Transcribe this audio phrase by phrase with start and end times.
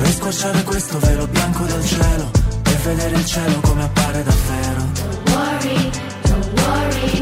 [0.00, 2.30] Vorrei squarciare questo velo bianco del cielo
[2.64, 4.88] e vedere il cielo come appare davvero.
[4.94, 5.90] Don't worry,
[6.22, 7.20] don't worry.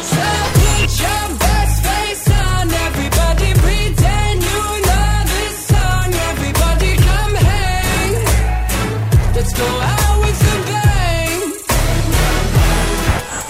[0.00, 6.12] So put your best face on, everybody pretend you know this song.
[6.32, 8.12] Everybody come hang.
[9.34, 11.54] Let's go out with the bang.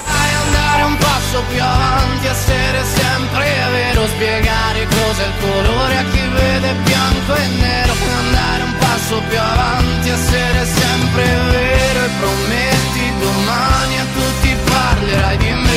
[0.04, 4.83] Dai andare un passo più avanti, essere sempre vero, spiegare
[5.14, 7.92] cos'è il colore a chi vede bianco e nero.
[8.18, 15.52] Andare un passo più avanti, essere sempre vero e prometti domani a tutti parlerai di
[15.52, 15.72] me.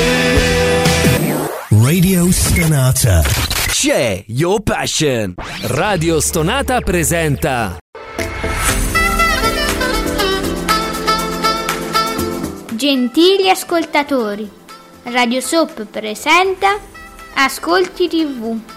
[1.85, 3.21] Radio Stonata.
[3.67, 5.35] C'è Your Passion.
[5.61, 7.77] Radio Stonata presenta
[12.73, 14.47] Gentili ascoltatori,
[15.03, 16.77] Radio Soap presenta
[17.33, 18.76] Ascolti TV.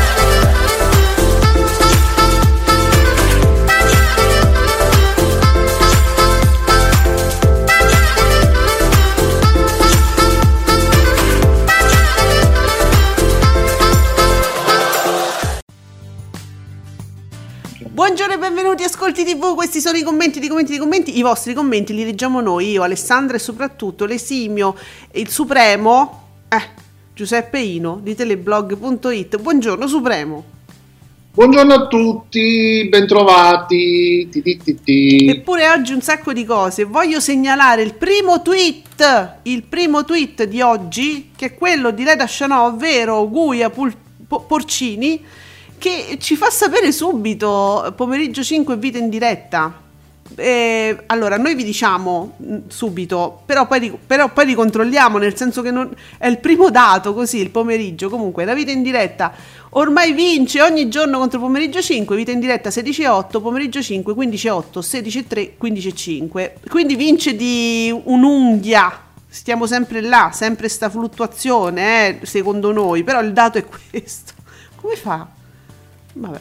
[18.01, 21.53] Buongiorno e benvenuti Ascolti TV, questi sono i commenti di commenti di commenti, i vostri
[21.53, 24.75] commenti li leggiamo noi, io, Alessandra e soprattutto l'esimio,
[25.11, 26.61] il supremo, eh,
[27.13, 29.37] Giuseppe Ino di teleblog.it.
[29.37, 30.43] Buongiorno Supremo.
[31.31, 34.27] Buongiorno a tutti, bentrovati.
[34.31, 35.27] Ti, ti, ti, ti.
[35.29, 36.85] Eppure oggi un sacco di cose.
[36.85, 42.25] Voglio segnalare il primo tweet, il primo tweet di oggi, che è quello di Leda
[42.27, 43.95] Chanò, ovvero Guia Pul-
[44.27, 45.23] Po- Porcini,
[45.81, 49.79] che ci fa sapere subito, pomeriggio 5 vita in diretta.
[50.35, 55.71] Eh, allora, noi vi diciamo mh, subito, però poi, però poi ricontrolliamo, nel senso che
[55.71, 58.09] non, è il primo dato, così, il pomeriggio.
[58.09, 59.33] Comunque, la vita in diretta
[59.69, 64.13] ormai vince ogni giorno contro pomeriggio 5, vita in diretta 16 e 8, pomeriggio 5,
[64.13, 66.55] 15 e 8, 16 e 3, 15 e 5.
[66.69, 69.09] Quindi vince di un'unghia.
[69.27, 74.33] Stiamo sempre là, sempre sta fluttuazione, eh, secondo noi, però il dato è questo.
[74.75, 75.39] Come fa?
[76.13, 76.39] Vabbè.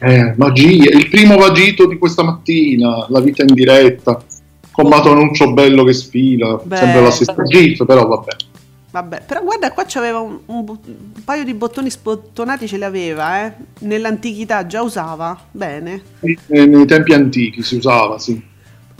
[0.00, 4.22] Eh, magia, il primo vagito di questa mattina, la vita in diretta,
[4.70, 6.76] con Mato Annuncio bello che sfila, Beh.
[6.76, 8.36] sempre la stessa gif, però vabbè.
[8.90, 13.44] Vabbè, però guarda qua c'aveva un, un un paio di bottoni spottonati, ce li aveva,
[13.44, 13.52] eh.
[13.80, 16.02] Nell'antichità già usava, bene.
[16.20, 18.40] Eh, Nei tempi antichi si usava, sì.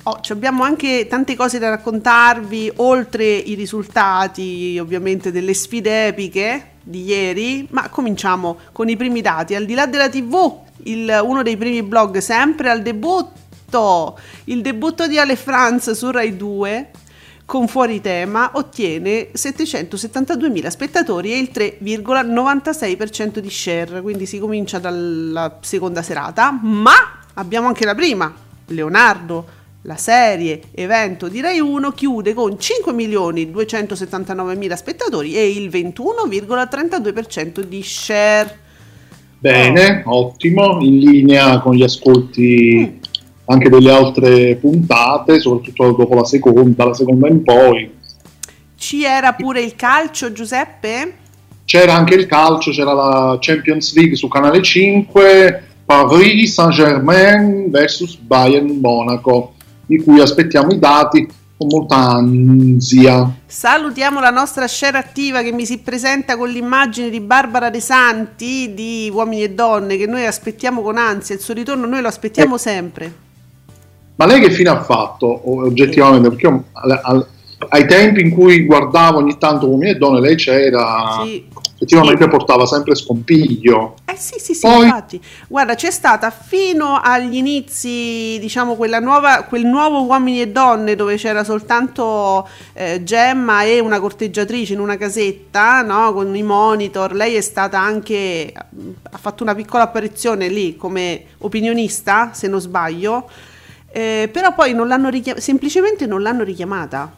[0.02, 7.04] Oh, abbiamo anche tante cose da raccontarvi, oltre i risultati ovviamente delle sfide epiche di
[7.04, 9.54] ieri, ma cominciamo con i primi dati.
[9.54, 10.52] Al di là della TV,
[10.84, 16.36] il- uno dei primi blog sempre al debutto, il debutto di Ale Franz su Rai
[16.36, 16.90] 2
[17.44, 25.58] con fuori tema ottiene 772.000 spettatori e il 3,96% di share, quindi si comincia dalla
[25.60, 26.92] seconda serata, ma
[27.34, 28.32] abbiamo anche la prima,
[28.66, 29.56] Leonardo,
[29.88, 38.58] la serie evento di Rai 1 chiude con 5.279.000 spettatori e il 21,32% di share.
[39.38, 43.00] Bene, ottimo, in linea con gli ascolti
[43.46, 47.90] anche delle altre puntate, soprattutto dopo la seconda, la seconda in poi.
[48.76, 51.14] Ci era pure il calcio, Giuseppe?
[51.64, 58.80] C'era anche il calcio, c'era la Champions League su Canale 5, Paris Saint-Germain versus Bayern
[58.80, 59.54] Monaco,
[59.88, 61.26] di cui aspettiamo i dati
[61.56, 63.28] con molta ansia.
[63.46, 68.74] Salutiamo la nostra share attiva che mi si presenta con l'immagine di Barbara De Santi
[68.74, 72.58] di Uomini e Donne che noi aspettiamo con ansia, il suo ritorno noi lo aspettiamo
[72.58, 73.12] sempre.
[74.16, 76.28] Ma lei che fine ha fatto oggettivamente?
[76.28, 77.26] Perché io, al- al-
[77.70, 81.44] ai tempi in cui guardavo ogni tanto uomini e donne, lei c'era, Sì.
[81.78, 83.94] Effettivamente portava sempre scompiglio.
[84.04, 85.20] Eh sì, sì, sì, Poi- infatti.
[85.46, 91.14] Guarda, c'è stata fino agli inizi, diciamo, quella nuova, quel nuovo Uomini e Donne dove
[91.16, 96.12] c'era soltanto eh, Gemma e una corteggiatrice in una casetta, no?
[96.12, 97.14] Con i monitor.
[97.14, 103.28] Lei è stata anche, ha fatto una piccola apparizione lì come opinionista, se non sbaglio.
[103.90, 107.17] Eh, però poi non l'hanno richiamata, semplicemente non l'hanno richiamata.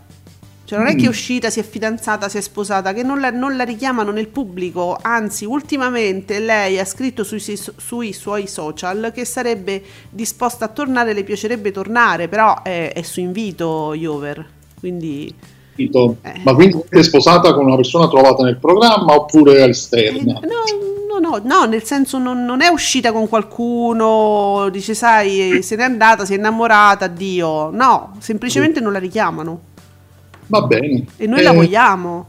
[0.70, 3.30] Cioè non è che è uscita, si è fidanzata, si è sposata, che non la,
[3.30, 9.24] non la richiamano nel pubblico, anzi ultimamente lei ha scritto sui, sui suoi social che
[9.24, 14.46] sarebbe disposta a tornare, le piacerebbe tornare, però è, è su invito Iover,
[14.78, 15.34] quindi...
[16.22, 16.40] Eh.
[16.44, 20.34] Ma quindi è sposata con una persona trovata nel programma oppure eh, all'esterna?
[20.34, 25.74] no, no, no, no, nel senso non, non è uscita con qualcuno, dice sai, se
[25.74, 29.69] n'è andata, si è innamorata, addio, no, semplicemente non la richiamano.
[30.50, 31.04] Va bene.
[31.16, 32.28] E noi Eh, la vogliamo.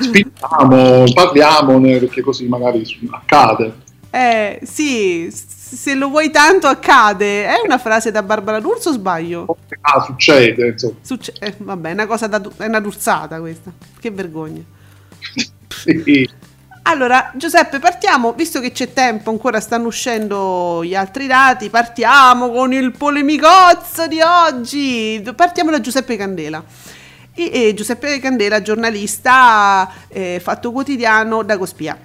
[0.00, 3.74] Spingiamo, parliamone perché così magari accade.
[4.10, 7.44] Eh, sì, se lo vuoi tanto accade.
[7.46, 9.56] È una frase da Barbara D'Urso o sbaglio?
[9.80, 10.94] Ah, succede, insomma.
[11.02, 13.72] Succe- eh, vabbè, è una cosa da, è una durzata questa.
[13.98, 14.62] Che vergogna.
[15.68, 16.28] Sì.
[16.82, 22.72] Allora, Giuseppe, partiamo, visto che c'è tempo, ancora stanno uscendo gli altri dati, partiamo con
[22.72, 25.22] il polemicozzo di oggi.
[25.36, 26.64] Partiamo da Giuseppe Candela.
[27.46, 31.96] E, Giuseppe Candela, giornalista, eh, fatto quotidiano da Cospia.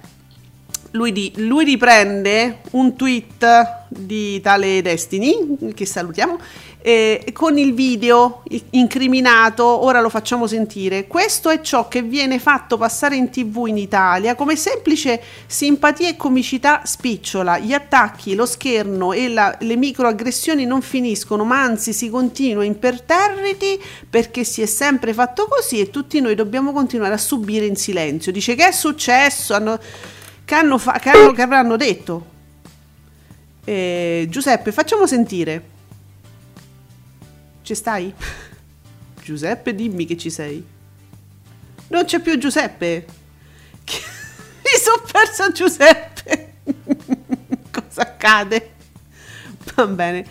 [0.92, 6.38] Lui, di- lui riprende un tweet di tale Destiny, che salutiamo,
[6.86, 11.06] eh, con il video incriminato, ora lo facciamo sentire.
[11.06, 16.16] Questo è ciò che viene fatto passare in tv in Italia come semplice simpatia e
[16.16, 17.58] comicità spicciola.
[17.58, 23.80] Gli attacchi, lo scherno e la- le microaggressioni non finiscono, ma anzi si continua imperterriti
[24.10, 28.30] perché si è sempre fatto così e tutti noi dobbiamo continuare a subire in silenzio.
[28.30, 29.78] Dice che è successo, hanno,
[30.44, 32.26] che, hanno fa- che hanno- che avranno detto.
[33.64, 35.72] Eh, Giuseppe, facciamo sentire.
[37.64, 38.12] Ci stai?
[39.22, 40.62] Giuseppe, dimmi che ci sei.
[41.88, 43.06] Non c'è più Giuseppe.
[43.86, 46.56] Mi sono perso Giuseppe.
[47.72, 48.72] Cosa accade?
[49.74, 50.26] Va bene.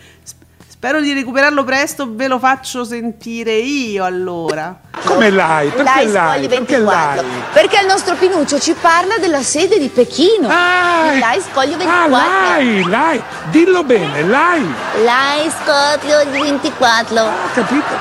[0.84, 4.82] Sp- Spero di recuperarlo presto, ve lo faccio sentire io allora.
[5.06, 5.70] Come l'hai?
[5.70, 6.42] Perché l'hai?
[6.42, 7.42] Scogli Perché 24 l'hai?
[7.54, 11.78] perché il nostro Pinuccio ci parla della sede di Pechino Ah, Il Lai Scoglio ah,
[11.78, 13.24] 24 l'hai, l'hai.
[13.50, 14.74] Dillo bene, l'hai.
[15.06, 17.96] Lai Scoglio 24 Ho capito.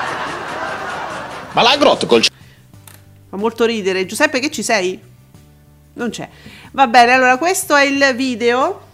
[1.52, 4.06] Ma la grotta col Fa molto ridere.
[4.06, 5.00] Giuseppe, che ci sei?
[5.94, 6.28] Non c'è.
[6.72, 8.90] Va bene, allora questo è il video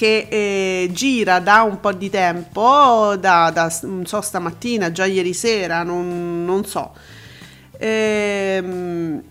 [0.00, 5.34] che eh, gira da un po' di tempo, da, da, non so, stamattina, già ieri
[5.34, 6.92] sera, non, non so.
[7.78, 9.22] Ehm,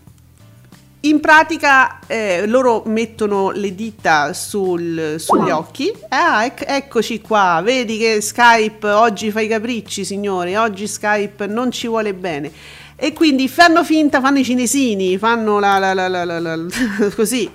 [1.00, 5.92] in pratica eh, loro mettono le dita sul- sugli occhi.
[6.10, 7.60] Ah, ec- eccoci qua.
[7.64, 10.54] Vedi che Skype oggi fa i capricci, signori.
[10.54, 12.52] Oggi Skype non ci vuole bene.
[12.94, 16.56] E quindi fanno finta, fanno i cinesini, fanno la, la- la- la- la- la-
[17.16, 17.50] così.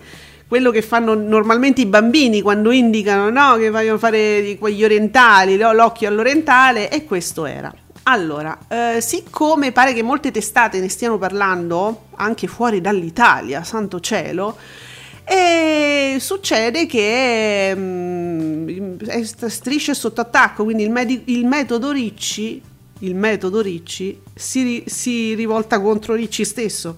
[0.55, 5.73] Quello che fanno normalmente i bambini quando indicano no, che vogliono fare quegli orientali, no,
[5.73, 7.73] l'occhio all'orientale, e questo era.
[8.03, 14.55] Allora, eh, siccome pare che molte testate ne stiano parlando, anche fuori dall'Italia, santo cielo,
[15.25, 22.61] e succede che mm, è st- strisce sotto attacco, quindi il, medi- il metodo Ricci,
[22.99, 26.95] il metodo Ricci si, si rivolta contro Ricci stesso.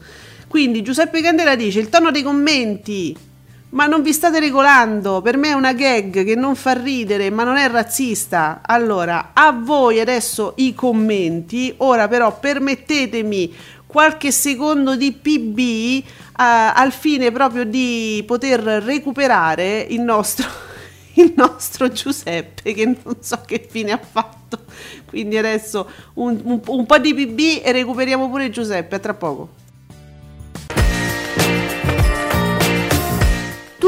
[0.47, 3.25] Quindi Giuseppe Candela dice il tono dei commenti
[3.69, 7.43] ma non vi state regolando, per me è una gag che non fa ridere, ma
[7.43, 8.61] non è razzista.
[8.65, 13.53] Allora, a voi adesso i commenti, ora però permettetemi
[13.85, 16.03] qualche secondo di PB eh,
[16.37, 20.47] al fine proprio di poter recuperare il nostro,
[21.15, 24.59] il nostro Giuseppe che non so che fine ha fatto.
[25.05, 29.56] Quindi adesso un, un- un po' di PB e recuperiamo pure Giuseppe, a tra poco.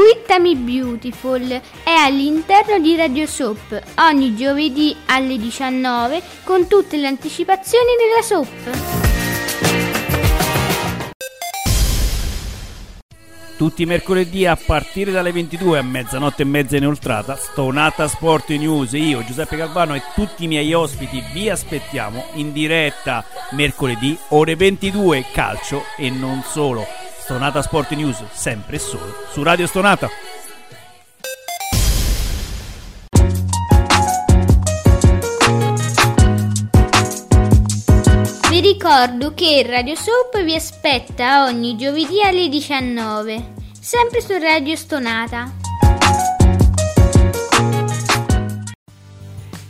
[0.00, 1.46] Twittami Beautiful
[1.84, 8.78] è all'interno di Radio Soap ogni giovedì alle 19 con tutte le anticipazioni della Soap.
[13.58, 18.92] Tutti i mercoledì a partire dalle 22 a mezzanotte e mezza inoltrata, Stonata Sport News,
[18.92, 25.26] io Giuseppe Calvano e tutti i miei ospiti vi aspettiamo in diretta mercoledì ore 22
[25.30, 26.86] calcio e non solo.
[27.30, 30.10] Stonata Sport News, sempre e solo su Radio Stonata.
[38.50, 45.52] Vi ricordo che Radio Soap vi aspetta ogni giovedì alle 19, sempre su Radio Stonata.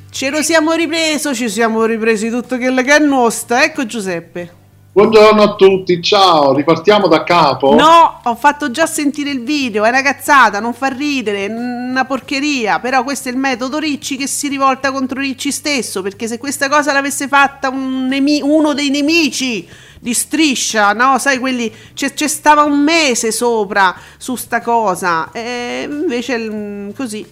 [0.09, 3.57] Ce lo siamo ripreso, ci siamo ripresi tutto quello che è nostro.
[3.57, 4.60] Ecco Giuseppe.
[4.92, 7.76] Buongiorno a tutti, ciao, ripartiamo da capo.
[7.76, 12.80] No, ho fatto già sentire il video, è una cazzata, non fa ridere, una porcheria,
[12.80, 16.68] però questo è il metodo Ricci che si rivolta contro Ricci stesso, perché se questa
[16.68, 19.64] cosa l'avesse fatta un nemi- uno dei nemici
[20.00, 21.18] di striscia, no?
[21.20, 27.25] Sai, quelli c'è, c'è stava un mese sopra su sta cosa, e invece mm, così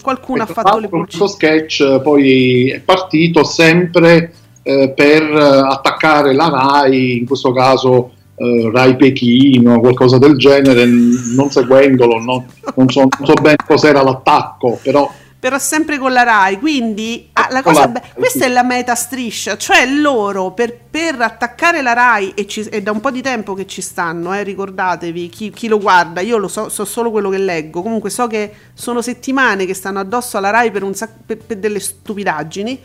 [0.00, 1.18] qualcuno ha Tra fatto le l'altro pulci.
[1.18, 8.12] Questo sketch poi è partito sempre eh, per eh, attaccare la RAI, in questo caso
[8.36, 14.02] eh, Rai Pechino, qualcosa del genere, non seguendolo, no- non, so, non so bene cos'era
[14.02, 15.10] l'attacco, però
[15.42, 16.56] però sempre con la Rai.
[16.60, 21.82] Quindi ah, la cosa be- questa è la meta striscia, cioè loro per, per attaccare
[21.82, 25.28] la Rai, e, ci- è da un po' di tempo che ci stanno, eh, ricordatevi,
[25.28, 28.52] chi, chi lo guarda, io lo so, so solo quello che leggo, comunque so che
[28.72, 32.80] sono settimane che stanno addosso alla Rai per, un sac- per- per delle stupidaggini.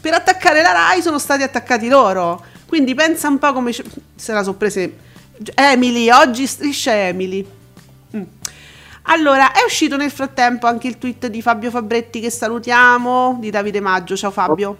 [0.00, 2.42] Per attaccare la Rai sono stati attaccati loro.
[2.66, 4.96] Quindi pensa un po' come se la sono prese
[5.54, 7.46] Emily, oggi striscia Emily.
[8.16, 8.22] Mm.
[9.04, 13.80] Allora, è uscito nel frattempo anche il tweet di Fabio Fabretti che salutiamo, di Davide
[13.80, 14.16] Maggio.
[14.16, 14.76] Ciao Fabio.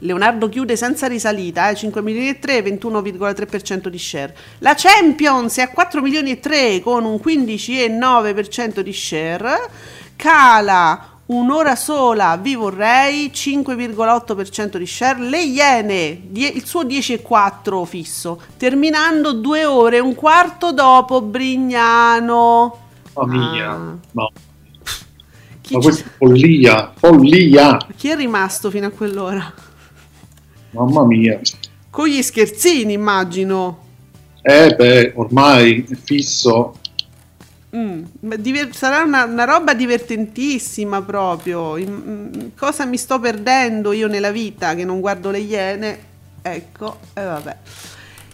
[0.00, 4.36] Leonardo chiude senza risalita, eh, 5 milioni e 3, 21,3% di share.
[4.58, 9.70] La Champions è a 4 milioni e 3 con un 15,9% di share.
[10.14, 15.20] Cala un'ora sola, vi vorrei, 5,8% di share.
[15.20, 22.78] Le Iene, die- il suo 10,4 fisso, terminando due ore e un quarto dopo Brignano.
[23.14, 23.96] Mamma mia, Ah.
[24.12, 24.30] no.
[25.60, 29.52] Chi, Ma questa è follia, follia, chi è rimasto fino a quell'ora?
[30.70, 31.38] mamma mia.
[31.90, 33.84] Con gli scherzini, immagino.
[34.40, 36.74] Eh beh, ormai è fisso.
[37.76, 38.02] Mm,
[38.38, 41.76] diver- sarà una, una roba divertentissima proprio.
[41.76, 45.98] In- mm, cosa mi sto perdendo io nella vita che non guardo le iene?
[46.40, 47.56] Ecco, e vabbè.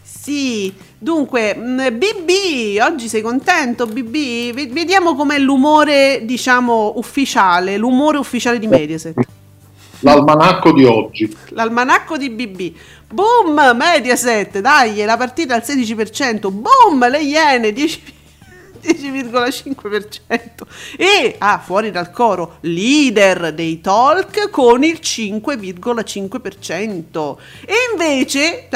[0.03, 4.53] Sì, dunque, mm, BB, oggi sei contento BB?
[4.55, 9.17] Ve- Vediamo com'è l'umore, diciamo, ufficiale, l'umore ufficiale di Mediaset.
[10.01, 11.37] L'almanacco di oggi.
[11.49, 12.73] L'almanacco di BB.
[13.11, 16.51] Boom, Mediaset, dai, la partita al 16%.
[16.51, 18.03] Boom, le Iene, 10
[18.85, 28.69] 10,5% e ah, fuori dal coro leader dei talk con il 5,5% e invece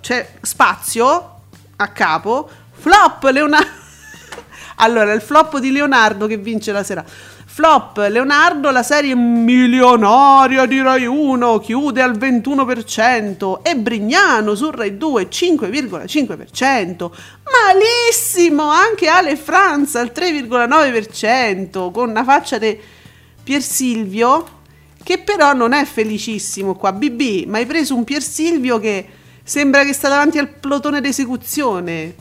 [0.00, 1.40] c'è spazio
[1.76, 3.84] a capo flop Leonardo.
[4.78, 7.02] Allora il flop di Leonardo che vince la sera
[7.56, 14.98] Flop, Leonardo, la serie milionaria di Rai 1 chiude al 21% e Brignano su Rai
[14.98, 17.10] 2 5,5%.
[17.48, 22.78] Malissimo, anche Ale Franz al 3,9% con una faccia di
[23.42, 24.48] Pier Silvio
[25.02, 26.92] che però non è felicissimo qua.
[26.92, 29.08] BB, ma hai preso un Pier Silvio che
[29.42, 32.14] sembra che sta davanti al plotone d'esecuzione.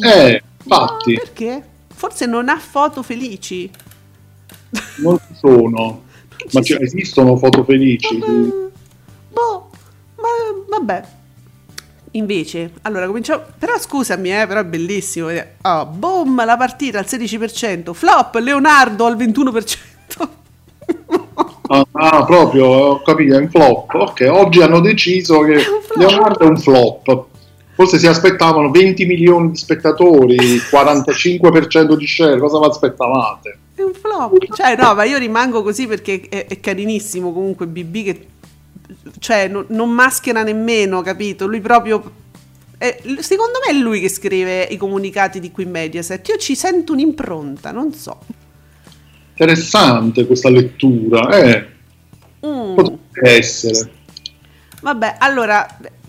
[0.00, 1.66] Eh, infatti, Perché?
[1.94, 3.70] Forse non ha foto felici.
[4.96, 6.02] Non ci sono.
[6.52, 8.18] Ma ci- esistono foto felici?
[8.18, 9.70] Boh,
[10.16, 10.28] ma
[10.68, 11.04] vabbè.
[12.12, 13.42] Invece, allora cominciamo.
[13.58, 15.28] Però scusami, eh, però è bellissimo.
[15.62, 17.94] Oh, boom, la partita al 16%.
[17.94, 20.30] Flop, Leonardo al 21%.
[21.68, 23.94] Ah, ah, proprio, ho capito, è un flop.
[23.94, 25.58] Ok, oggi hanno deciso che
[25.96, 27.26] Leonardo è un flop.
[27.74, 33.58] Forse si aspettavano 20 milioni di spettatori, 45% di share, cosa vi aspettavate?
[33.74, 34.54] È un flop.
[34.54, 38.26] Cioè, no, ma io rimango così perché è, è carinissimo comunque BB che
[39.18, 41.46] cioè no- non maschera nemmeno, capito?
[41.46, 42.20] Lui proprio
[42.76, 46.26] è- secondo me è lui che scrive i comunicati di qui Mediaset.
[46.28, 48.18] Io ci sento un'impronta, non so.
[49.30, 51.70] Interessante questa lettura, eh,
[52.46, 52.74] Mm.
[52.74, 53.90] potrebbe essere.
[54.82, 55.64] Vabbè, allora,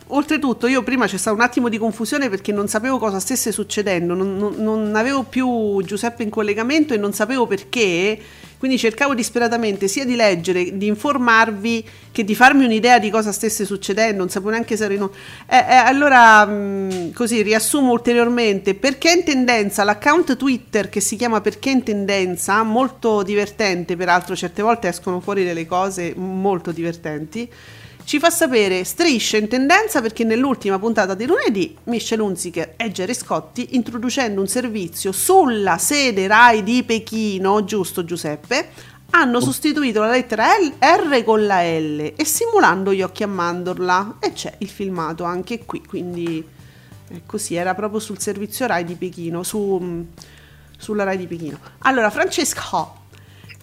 [0.07, 4.13] oltretutto io prima c'è stato un attimo di confusione perché non sapevo cosa stesse succedendo,
[4.13, 8.19] non, non- non avevo più Giuseppe in collegamento e non sapevo perché,
[8.57, 13.65] quindi cercavo disperatamente sia di leggere, di informarvi, che di farmi un'idea di cosa stesse
[13.65, 15.09] succedendo, non sapevo neanche se ero in...
[15.47, 19.83] Eh, eh, allora, mh, così, riassumo ulteriormente, perché in tendenza?
[19.83, 25.43] L'account Twitter che si chiama Perché in tendenza, molto divertente peraltro, certe volte escono fuori
[25.43, 27.49] delle cose molto divertenti,
[28.05, 33.13] ci fa sapere strisce in tendenza perché nell'ultima puntata di lunedì Michelle Hunziker e Jerry
[33.13, 38.69] Scotti introducendo un servizio sulla sede RAI di Pechino, giusto Giuseppe,
[39.11, 44.17] hanno sostituito la lettera L- R con la L e simulando gli occhi a mandorla
[44.19, 46.45] e c'è il filmato anche qui, quindi
[47.07, 50.07] è così, era proprio sul servizio RAI di Pechino, su,
[50.77, 51.59] sulla RAI di Pechino.
[51.79, 53.01] Allora, Francesco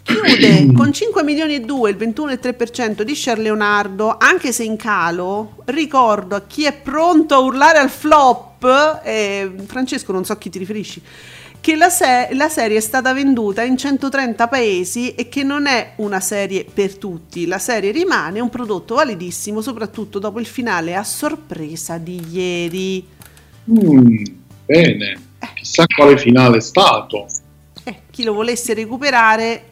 [0.03, 5.63] chiude con 5 milioni e 2 il 21,3% di share Leonardo anche se in calo.
[5.67, 10.51] Ricordo a chi è pronto a urlare al flop eh, Francesco non so a chi
[10.51, 11.03] ti riferisci
[11.61, 15.93] che la, se- la serie è stata venduta in 130 paesi e che non è
[15.97, 17.47] una serie per tutti.
[17.47, 23.07] La serie rimane un prodotto validissimo soprattutto dopo il finale a sorpresa di ieri.
[23.71, 24.25] Mm,
[24.65, 25.21] bene,
[25.55, 27.27] chissà quale finale è stato.
[27.85, 29.65] Eh, chi lo volesse recuperare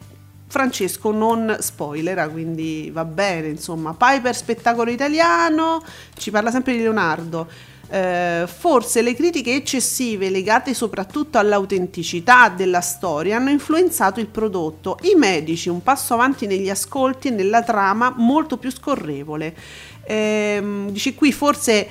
[0.49, 3.93] Francesco non spoilera, quindi va bene, insomma.
[3.93, 5.83] Piper spettacolo italiano,
[6.17, 7.47] ci parla sempre di Leonardo.
[7.91, 14.97] Eh, forse le critiche eccessive legate soprattutto all'autenticità della storia hanno influenzato il prodotto.
[15.03, 19.55] I medici un passo avanti negli ascolti e nella trama molto più scorrevole.
[20.03, 21.87] Ehm, dice qui forse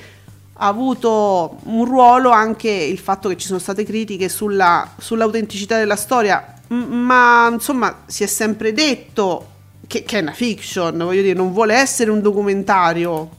[0.60, 5.94] ha avuto un ruolo anche il fatto che ci sono state critiche sulla, sull'autenticità della
[5.94, 9.46] storia, ma insomma si è sempre detto
[9.86, 13.30] che, che è una fiction, voglio dire, non vuole essere un documentario,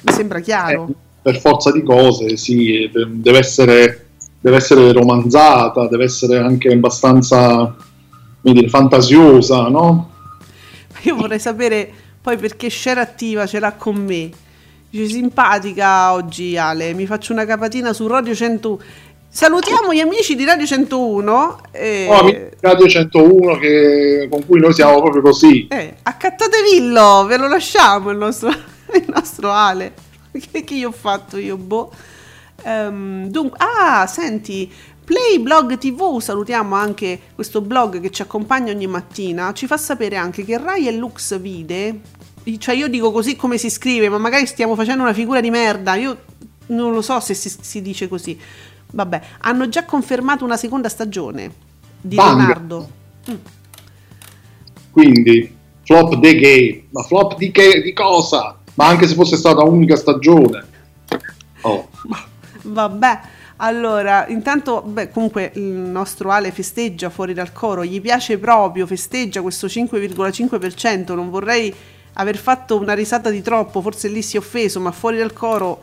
[0.00, 0.88] mi sembra chiaro.
[0.88, 4.06] Eh, per forza di cose, sì, de- deve essere,
[4.40, 7.76] deve essere romanzata, deve essere anche abbastanza
[8.40, 10.10] dire, fantasiosa, no?
[11.02, 11.88] Io vorrei sapere
[12.20, 14.30] poi perché Share Attiva ce l'ha con me.
[14.90, 18.80] Dice simpatica oggi Ale, mi faccio una capatina su Radio 101.
[19.28, 21.60] Salutiamo gli amici di Radio 101.
[21.72, 22.06] E...
[22.08, 25.66] Oh, amici di Radio 101 che- con cui noi siamo proprio così.
[25.68, 28.48] Eh, accattatevillo, ve lo lasciamo il nostro,
[28.94, 29.92] il nostro Ale.
[30.32, 31.92] Che, che io ho fatto io, boh.
[32.62, 34.72] Ehm, dunque, ah, senti,
[35.04, 40.16] Play Blog TV, salutiamo anche questo blog che ci accompagna ogni mattina, ci fa sapere
[40.16, 42.00] anche che Rai e Lux Vide,
[42.58, 45.94] cioè io dico così come si scrive, ma magari stiamo facendo una figura di merda,
[45.94, 46.18] io
[46.68, 48.38] non lo so se si, si dice così.
[48.90, 51.50] Vabbè, hanno già confermato una seconda stagione
[52.00, 52.38] di Bang.
[52.38, 52.90] Leonardo.
[54.90, 55.54] Quindi
[55.84, 58.58] flop the game, ma flop di, che, di cosa?
[58.74, 60.66] Ma anche se fosse stata unica stagione.
[61.62, 61.88] Oh.
[62.62, 63.20] Vabbè,
[63.56, 69.42] allora, intanto, beh, comunque il nostro Ale festeggia fuori dal coro, gli piace proprio, festeggia
[69.42, 71.74] questo 5,5%, non vorrei
[72.18, 75.82] aver fatto una risata di troppo, forse lì si è offeso, ma fuori dal coro,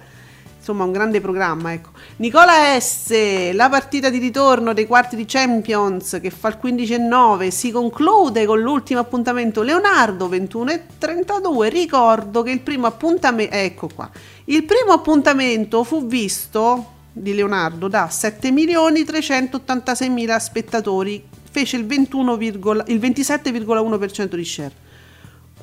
[0.58, 1.92] insomma, un grande programma, ecco.
[2.18, 6.98] Nicola S, la partita di ritorno dei quarti di Champions che fa il 15 e
[6.98, 11.70] 9, si conclude con l'ultimo appuntamento Leonardo 21 e 32.
[11.70, 14.10] Ricordo che il primo appuntamento, ecco qua,
[14.46, 24.36] il primo appuntamento fu visto di Leonardo da 7.386.000 spettatori, fece il, 21, il 27,1%
[24.36, 24.84] di share.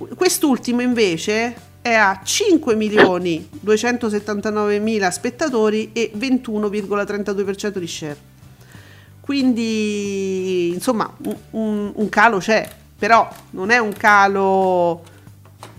[0.06, 8.16] Qu- Quest'ultimo invece è a 5.279.000 spettatori e 21,32% di share.
[9.20, 11.08] Quindi, insomma,
[11.52, 15.02] un, un- calo c'è, però non è un calo...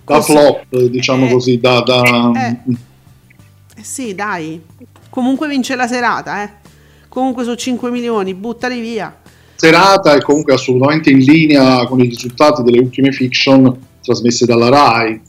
[0.06, 1.82] Da così- flop, diciamo Eh, così, da...
[1.82, 2.58] da- eh.
[3.76, 4.62] Eh sì, dai.
[5.10, 6.50] Comunque vince la serata, eh.
[7.10, 9.14] Comunque su 5 milioni, buttali via.
[9.56, 15.22] serata e comunque assolutamente in linea con i risultati delle ultime fiction trasmesse dalla RAI.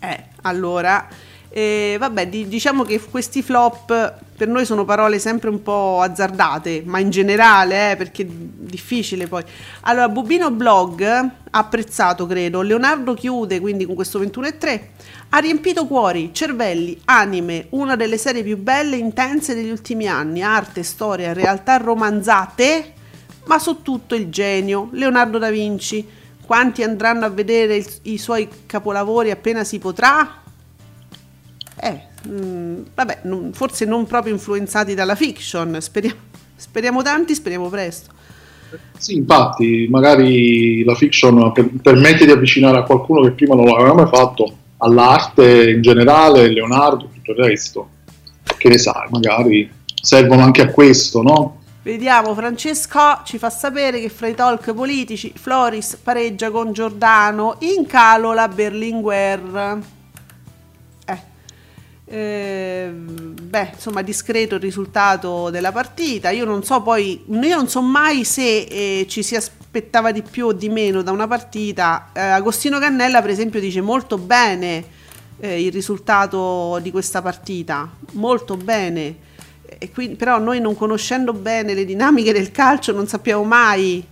[0.00, 1.08] Eh, allora,
[1.48, 6.82] eh, vabbè, di- diciamo che questi flop per noi sono parole sempre un po' azzardate,
[6.84, 9.42] ma in generale, eh, perché è difficile poi.
[9.82, 12.60] Allora, Bubino Blog apprezzato, credo.
[12.60, 14.90] Leonardo chiude quindi con questo 21,3.
[15.30, 20.42] Ha riempito cuori, cervelli, anime, una delle serie più belle e intense degli ultimi anni.
[20.42, 22.92] Arte, storia, realtà romanzate,
[23.46, 26.06] ma su tutto il genio, Leonardo da Vinci.
[26.46, 30.42] Quanti andranno a vedere il- i suoi capolavori appena si potrà?
[31.78, 35.76] Eh, mm, vabbè, non- forse non proprio influenzati dalla fiction.
[35.80, 36.16] Speriamo,
[36.54, 38.14] speriamo tanti, speriamo presto.
[38.96, 43.94] Sì, infatti, magari la fiction per- permette di avvicinare a qualcuno che prima non l'aveva
[43.94, 47.88] mai fatto all'arte in generale, Leonardo e tutto il resto.
[48.56, 49.68] Che ne sai, magari
[50.00, 51.55] servono anche a questo, no?
[51.86, 57.86] Vediamo, Francesco ci fa sapere che fra i talk politici Floris pareggia con Giordano, in
[57.86, 59.80] calo la Berlinguer.
[61.04, 61.18] Eh.
[62.06, 66.30] Eh, beh, insomma, discreto il risultato della partita.
[66.30, 70.46] Io non so poi, io non so mai se eh, ci si aspettava di più
[70.46, 72.08] o di meno da una partita.
[72.12, 74.84] Eh, Agostino Cannella, per esempio, dice molto bene
[75.38, 79.34] eh, il risultato di questa partita, molto bene.
[79.92, 84.04] Quindi, però noi non conoscendo bene le dinamiche del calcio non sappiamo mai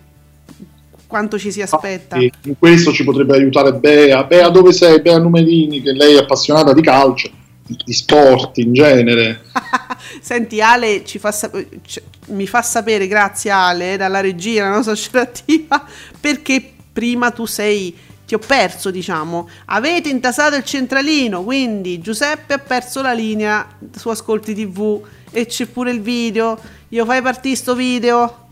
[1.15, 2.17] quanto ci si aspetta.
[2.17, 4.25] E in questo ci potrebbe aiutare Bea.
[4.25, 5.01] Bea, dove sei?
[5.01, 7.31] Bea Numerini, che lei è appassionata di calcio,
[7.65, 9.43] di, sport in genere.
[10.21, 14.93] Senti, Ale ci fa sap- c- mi fa sapere, grazie Ale, dalla regia, la nostra
[14.93, 15.85] associativa,
[16.19, 17.95] perché prima tu sei,
[18.27, 19.49] ti ho perso, diciamo.
[19.67, 23.65] Avete intasato il centralino, quindi Giuseppe ha perso la linea
[23.97, 25.01] su Ascolti TV
[25.35, 26.57] e c'è pure il video.
[26.91, 28.47] Io fai partire sto video.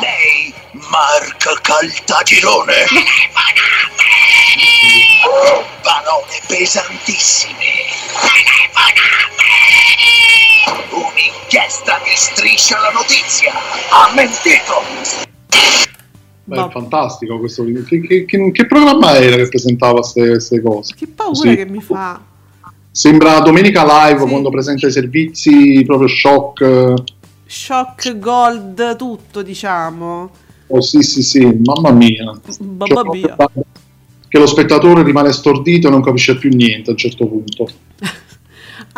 [0.00, 0.54] Lei,
[0.88, 2.86] Marca Caltagirone.
[5.82, 7.74] Parole pesantissime.
[10.90, 13.52] Un L'inchiesta di Striscia la Notizia
[13.90, 15.25] ha mentito!
[16.48, 17.82] Beh, è fantastico questo video.
[17.82, 20.94] Che, che- che- che programma era che presentava queste cose?
[20.94, 21.56] Che paura Così.
[21.56, 22.20] che mi fa.
[22.90, 26.94] Sembra Domenica Live quando presenta i servizi, proprio shock.
[27.44, 30.30] Shock gold, tutto diciamo.
[30.68, 32.32] Oh, sì, sì, sì, mamma mia.
[32.60, 33.36] Babba Cioè, mia.
[34.28, 37.68] Che lo spettatore rimane stordito e non capisce più niente a un certo punto.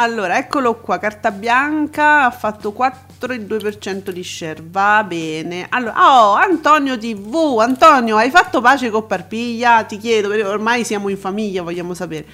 [0.00, 5.66] Allora, eccolo qua, carta bianca, ha fatto 4,2% di share, va bene.
[5.68, 9.82] Allora, oh, Antonio TV, Antonio, hai fatto pace con Parpiglia?
[9.82, 12.24] Ti chiedo, perché ormai siamo in famiglia, vogliamo sapere.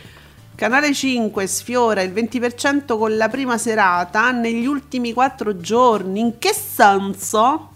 [0.54, 6.20] Canale 5 sfiora il 20% con la prima serata negli ultimi 4 giorni.
[6.20, 7.70] In che senso?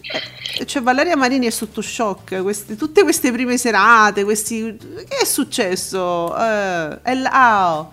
[0.00, 4.76] Eh, Cioè Valeria Marini è sotto shock, queste- tutte queste prime serate, questi...
[4.76, 6.36] Che è successo?
[6.36, 7.88] Eh, è, ah,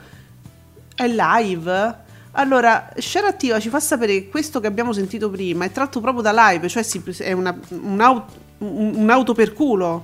[0.99, 1.95] è live?
[2.33, 6.21] Allora, Share Attiva ci fa sapere che questo che abbiamo sentito prima è tratto proprio
[6.21, 6.85] da live, cioè
[7.19, 8.23] è una- un, au-
[8.59, 10.03] un- un'auto per culo.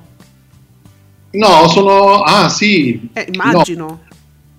[1.32, 2.22] No, sono...
[2.22, 3.10] Ah, sì.
[3.14, 3.86] Eh, immagino.
[3.86, 4.00] No,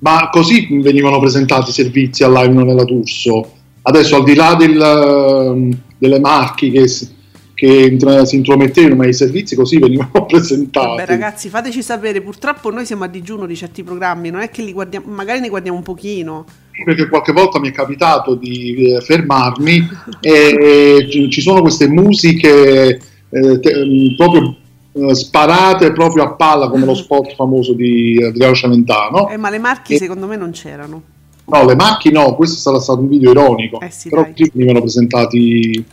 [0.01, 3.53] ma così venivano presentati i servizi al live nella D'Urso.
[3.83, 7.16] Adesso, al di là del, ehm, delle marchi che, si-
[7.57, 10.87] che si intromettevano, ma i servizi così venivano presentati.
[10.89, 14.61] Vabbè ragazzi, fateci sapere, purtroppo noi siamo a digiuno di certi programmi, non è che
[14.63, 16.45] li guardiamo, magari ne guardiamo un pochino.
[16.85, 19.89] perché qualche volta mi è capitato di eh, fermarmi
[20.21, 24.57] e ci- ci sono queste musiche eh, te- mm, proprio
[24.93, 29.31] eh, sparate proprio a palla come lo spot famoso di Adriano Celentano.
[29.31, 31.03] Eh, ma le marchi secondo me non c'erano.
[31.47, 34.33] No, le macchine no, questo sarà stato un video ironico, Eh sì, però dai.
[34.33, 35.85] così venivano presentati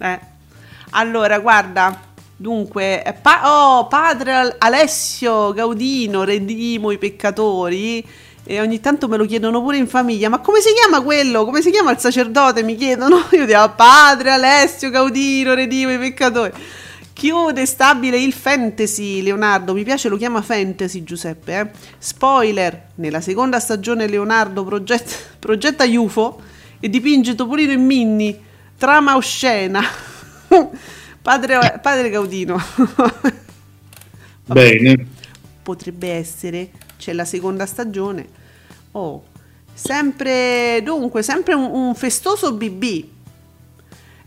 [0.00, 0.18] Eh.
[0.90, 2.00] Allora, guarda,
[2.36, 3.42] dunque, eh, pa-
[3.78, 8.04] oh, padre Al- Alessio Gaudino, redimo i peccatori.
[8.50, 11.44] E ogni tanto me lo chiedono pure in famiglia, ma come si chiama quello?
[11.44, 12.62] Come si chiama il sacerdote?
[12.62, 13.22] Mi chiedono.
[13.32, 16.52] Io dico, padre Alessio Gaudino, redimo i peccatori.
[17.12, 19.74] Chiude stabile il fantasy, Leonardo.
[19.74, 21.58] Mi piace, lo chiama fantasy Giuseppe.
[21.60, 21.68] eh.
[21.98, 26.40] Spoiler: nella seconda stagione, Leonardo progetta, progetta UFO
[26.80, 28.40] e dipinge Topolino e Minnie.
[28.78, 29.82] Trama oscena.
[31.22, 32.60] Padre, padre Gaudino.
[34.46, 35.06] bene.
[35.62, 36.70] Potrebbe essere.
[36.98, 38.26] C'è la seconda stagione.
[38.92, 39.24] Oh,
[39.72, 40.80] sempre.
[40.82, 43.04] Dunque, sempre un, un festoso BB.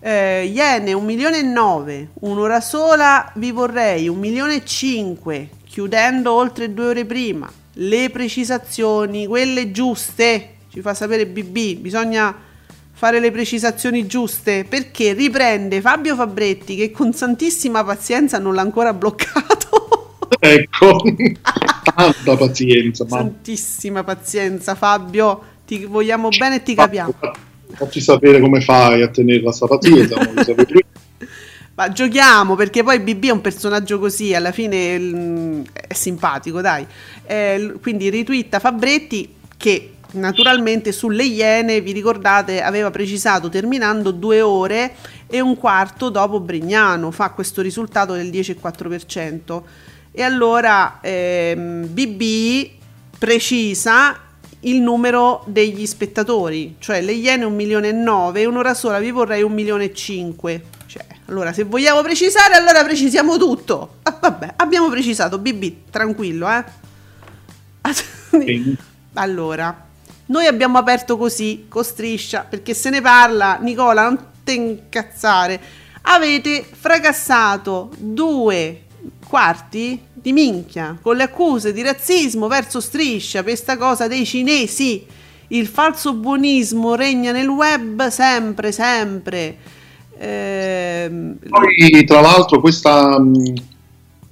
[0.03, 6.34] Eh, Iene 1 milione e 9, un'ora sola vi vorrei, 1 milione e 5, chiudendo
[6.34, 7.51] oltre due ore prima.
[7.73, 12.36] Le precisazioni, quelle giuste, ci fa sapere BB, bisogna
[13.02, 18.94] fare le precisazioni giuste perché riprende Fabio Fabretti che con santissima pazienza non l'ha ancora
[18.94, 19.80] bloccato.
[20.40, 21.04] Ecco,
[21.84, 23.06] tanta pazienza.
[23.10, 27.14] Ma Santissima pazienza Fabio, ti vogliamo bene e ti capiamo.
[27.74, 30.16] facci sapere come fai a tenerla sta pazienza.
[30.16, 30.88] non lo sapevo prima.
[31.76, 36.86] Ma giochiamo perché poi BB è un personaggio così, alla fine mm, è simpatico, dai.
[37.26, 44.95] Eh, quindi ritwitta Fabretti che naturalmente sulle Iene, vi ricordate, aveva precisato terminando due ore
[45.28, 49.62] e un quarto dopo Brignano, fa questo risultato del 10,4%.
[50.12, 52.69] E allora ehm, BB
[53.17, 54.17] precisa
[54.62, 59.12] il numero degli spettatori, cioè le Iene 1 milione e 9 e un'ora sola vi
[59.12, 60.63] vorrei 1 milione e 5.
[60.86, 63.95] Cioè, allora se vogliamo precisare, allora precisiamo tutto.
[64.04, 66.63] Ah, vabbè, abbiamo precisato, BB, tranquillo, eh.
[69.13, 69.88] allora,
[70.32, 75.60] noi abbiamo aperto così, con striscia, perché se ne parla, Nicola, non te incazzare.
[76.04, 78.84] Avete fracassato due
[79.28, 85.06] quarti di minchia con le accuse di razzismo verso striscia per sta cosa dei cinesi.
[85.48, 89.58] Il falso buonismo regna nel web sempre, sempre.
[90.17, 93.20] Ehm, Poi, tra l'altro, questa,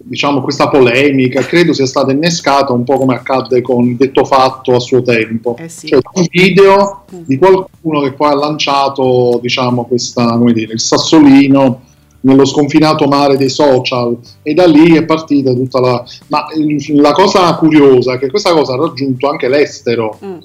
[0.01, 4.75] diciamo, questa polemica credo sia stata innescata un po' come accadde con il detto fatto
[4.75, 5.55] a suo tempo.
[5.57, 11.81] Cioè, un video di qualcuno che poi ha lanciato, diciamo, questa, come dire, il sassolino
[12.21, 16.03] nello sconfinato mare dei social e da lì è partita tutta la...
[16.27, 16.47] Ma
[16.95, 20.17] la cosa curiosa è che questa cosa ha raggiunto anche l'estero.
[20.23, 20.37] mm.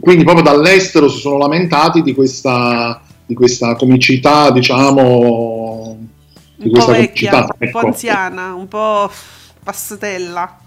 [0.00, 5.59] Quindi proprio dall'estero si sono lamentati di questa, di questa comicità, diciamo,
[6.62, 7.56] di un po' vecchia, comicità.
[7.58, 7.86] un po' ecco.
[7.86, 9.10] anziana, un po'
[9.62, 10.58] passatella.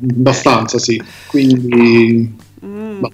[0.00, 1.02] abbastanza sì.
[1.26, 3.04] Quindi Mm.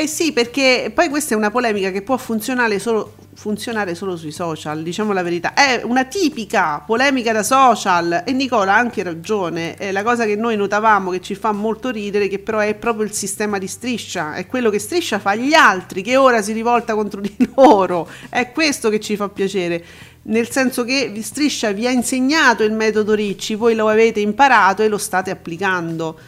[0.00, 4.30] Eh sì, perché poi questa è una polemica che può funzionare solo, funzionare solo sui
[4.30, 5.52] social, diciamo la verità.
[5.52, 9.74] È una tipica polemica da social e Nicola ha anche ragione.
[9.74, 13.04] È la cosa che noi notavamo che ci fa molto ridere, che però è proprio
[13.04, 16.94] il sistema di striscia, è quello che striscia fa agli altri, che ora si rivolta
[16.94, 18.08] contro di loro.
[18.30, 19.84] È questo che ci fa piacere.
[20.22, 24.88] Nel senso che Striscia vi ha insegnato il metodo Ricci, voi lo avete imparato e
[24.88, 26.18] lo state applicando.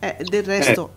[0.00, 0.94] Eh, del resto,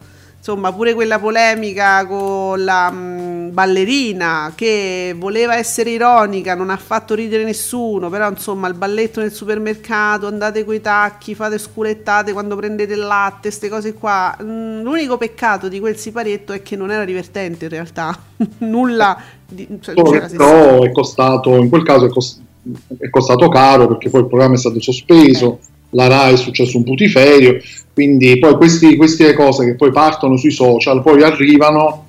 [0.48, 7.16] insomma, pure quella polemica con la mh, ballerina che voleva essere ironica, non ha fatto
[7.16, 12.94] ridere nessuno, però insomma, il balletto nel supermercato, andate coi tacchi, fate sculettate quando prendete
[12.94, 14.38] il latte, queste cose qua.
[14.42, 18.18] Mm, l'unico peccato di quel siparietto è che non era divertente in realtà,
[18.60, 22.42] nulla di, cioè, però è costato, in quel caso è, cos-
[22.98, 25.60] è costato caro perché poi il programma è stato sospeso,
[25.92, 27.58] la RAI è successo un putiferio,
[27.94, 32.06] quindi poi questi- queste cose che poi partono sui social poi arrivano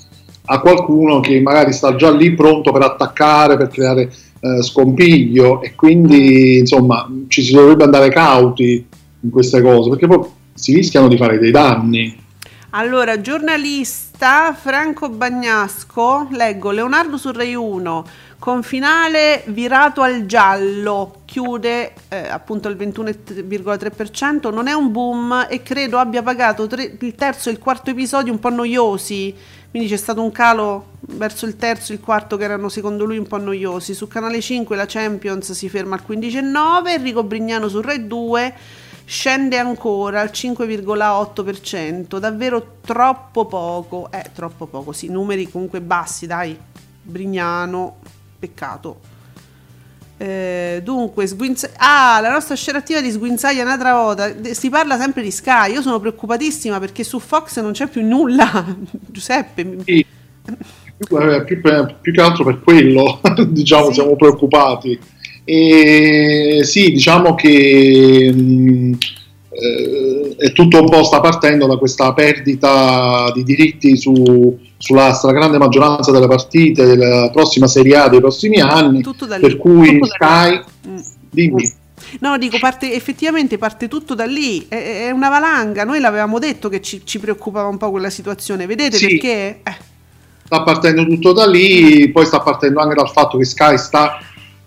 [0.51, 4.11] a qualcuno che magari sta già lì pronto per attaccare, per creare
[4.41, 8.87] eh, scompiglio e quindi insomma ci si dovrebbe andare cauti
[9.21, 10.21] in queste cose perché poi
[10.55, 12.27] si rischiano di fare dei danni.
[12.71, 18.05] Allora, giornalista Franco Bagnasco, leggo Leonardo su Rai 1,
[18.39, 25.63] con finale virato al giallo, chiude eh, appunto il 21,3%, non è un boom e
[25.63, 29.35] credo abbia pagato tre- il terzo e il quarto episodio un po' noiosi,
[29.71, 33.19] quindi c'è stato un calo verso il terzo e il quarto che erano secondo lui
[33.19, 33.93] un po' noiosi.
[33.93, 38.55] Su Canale 5 la Champions si ferma al 15,9%, Enrico Brignano su Rai 2
[39.05, 46.57] scende ancora al 5,8%, davvero troppo poco, eh troppo poco, sì, numeri comunque bassi, dai,
[47.03, 47.97] Brignano,
[48.39, 49.01] peccato.
[50.21, 54.35] Eh, dunque, sguinza- ah, la nostra scena attiva di Sguinzaglia un'altra volta.
[54.53, 55.73] Si parla sempre di Sky.
[55.73, 58.65] Io sono preoccupatissima perché su Fox non c'è più nulla.
[58.91, 60.05] Giuseppe, Sì.
[61.01, 64.99] Eh, più, per- più che altro per quello, diciamo, siamo preoccupati.
[65.45, 68.99] E sì, diciamo che mh,
[69.51, 70.08] eh, è
[70.53, 76.29] tutto un po' sta partendo da questa perdita di diritti su- sulla stragrande maggioranza delle
[76.29, 79.43] partite della prossima Serie A dei prossimi anni, Tutto da lì.
[79.43, 80.61] per cui Sky,
[81.31, 81.73] dimmi.
[82.21, 85.85] No, dico, parte, effettivamente parte tutto da lì, è, è una valanga.
[85.85, 89.07] Noi l'avevamo detto che ci, ci preoccupava un po' quella situazione, vedete Sì.
[89.09, 89.61] perché?
[89.65, 89.77] Eh,
[90.45, 94.19] sta partendo tutto da lì, poi sta partendo anche dal fatto che Sky sta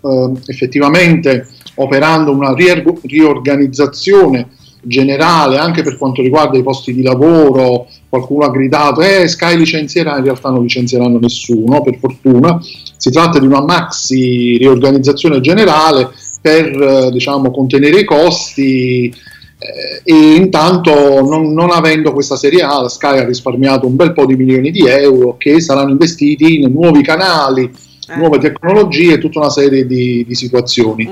[0.04, 4.50] eh, effettivamente operando una riorganizzazione
[4.82, 7.88] generale anche per quanto riguarda i posti di lavoro.
[8.10, 12.60] Qualcuno ha gridato: Eh, Sky licenzierà, in realtà non licenzieranno nessuno, per fortuna.
[12.98, 16.10] Si tratta di una maxi riorganizzazione generale
[16.42, 19.14] per eh, diciamo, contenere i costi.
[19.62, 24.14] eh, e intanto non, non avendo questa serie A, la Sky ha risparmiato un bel
[24.14, 27.72] po' di milioni di euro che saranno investiti in nuovi canali,
[28.18, 31.08] nuove tecnologie e tutta una serie di, di situazioni.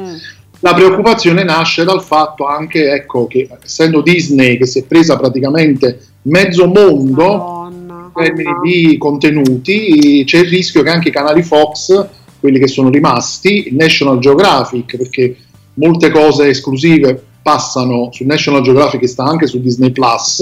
[0.61, 5.99] La preoccupazione nasce dal fatto anche ecco, che essendo Disney che si è presa praticamente
[6.23, 12.07] mezzo mondo in termini di contenuti, c'è il rischio che anche i canali Fox,
[12.39, 15.37] quelli che sono rimasti, National Geographic, perché
[15.75, 20.41] molte cose esclusive passano su National Geographic e sta anche su Disney Plus,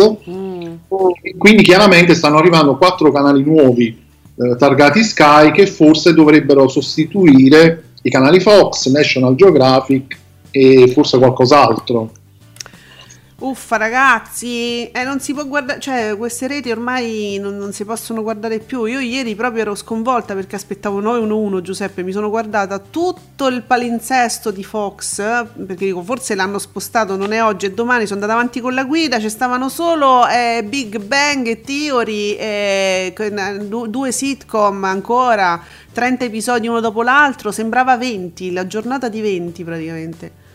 [1.22, 4.06] e quindi chiaramente stanno arrivando quattro canali nuovi
[4.40, 10.18] eh, targati Sky che forse dovrebbero sostituire i canali Fox, National Geographic
[10.52, 12.10] e forse qualcos'altro.
[13.40, 18.24] Uffa ragazzi, eh, non si può guardare, cioè queste reti ormai non, non si possono
[18.24, 18.86] guardare più.
[18.86, 24.50] Io ieri proprio ero sconvolta perché aspettavo 911 Giuseppe, mi sono guardata tutto il palinsesto
[24.50, 28.34] di Fox, eh, perché dico forse l'hanno spostato, non è oggi e domani, sono andata
[28.34, 33.14] avanti con la guida, ci stavano solo eh, Big Bang e Theory, eh,
[33.66, 39.64] du- due sitcom ancora, 30 episodi uno dopo l'altro, sembrava 20, la giornata di 20
[39.64, 40.46] praticamente.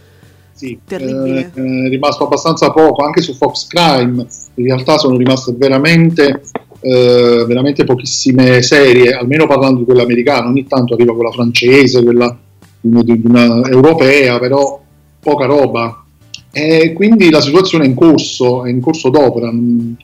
[0.86, 1.52] Terribile.
[1.54, 6.42] eh, è rimasto abbastanza poco, anche su Fox Crime, in realtà sono rimaste veramente,
[6.80, 12.36] eh, veramente pochissime serie, almeno parlando di quella americana, ogni tanto arriva quella francese, quella
[12.80, 14.80] di una europea, però
[15.20, 16.04] poca roba.
[16.50, 19.96] E quindi la situazione è in corso, è in corso d'opera, non,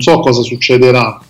[0.00, 1.20] so cosa succederà.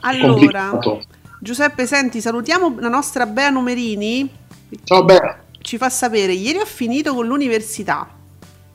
[0.00, 1.02] Allora, complicato.
[1.40, 4.28] Giuseppe, senti, salutiamo la nostra Bea Numerini.
[4.84, 5.44] Ciao Bea.
[5.66, 8.08] Ci fa sapere, ieri ho finito con l'università.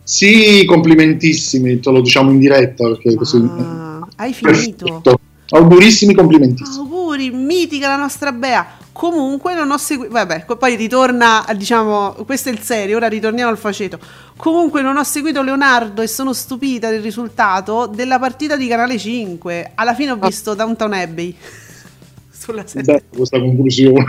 [0.04, 3.38] Sì, complimentissimi, te lo diciamo in diretta perché così...
[3.38, 4.84] Ah, hai finito?
[4.84, 5.20] Perfetto.
[5.52, 6.80] Augurissimi complimentissimi.
[6.80, 8.68] Auguri, mitica la nostra Bea.
[8.92, 13.58] Comunque non ho seguito, vabbè, poi ritorna, diciamo, questo è il serio, ora ritorniamo al
[13.58, 13.98] faceto.
[14.36, 19.72] Comunque non ho seguito Leonardo e sono stupita del risultato della partita di Canale 5.
[19.76, 21.34] Alla fine ho visto Downtown Abbey.
[22.42, 22.84] sulla 7.
[22.84, 24.04] Bella questa conclusione.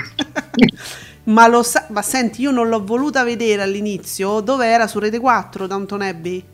[1.25, 5.19] Ma lo sa, ma senti, io non l'ho voluta vedere all'inizio, dove era su Rete
[5.19, 6.45] 4 Downton Abbey?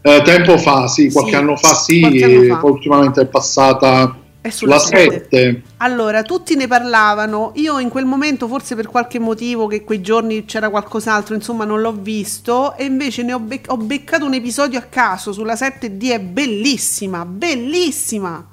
[0.00, 2.56] Eh, tempo fa, sì, qualche Sì, anno fa sì, anno fa.
[2.56, 5.06] poi ultimamente è passata È sulla sulla 7.
[5.06, 5.62] 7.
[5.76, 10.44] Allora, tutti ne parlavano, io in quel momento forse per qualche motivo che quei giorni
[10.44, 14.78] c'era qualcos'altro, insomma non l'ho visto e invece ne ho, bec- ho beccato un episodio
[14.80, 18.44] a caso sulla 7D, è bellissima, bellissima.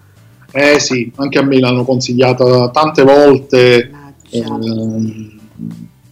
[0.52, 3.90] Eh sì, anche a me l'hanno consigliata tante volte.
[4.30, 5.40] Ehm,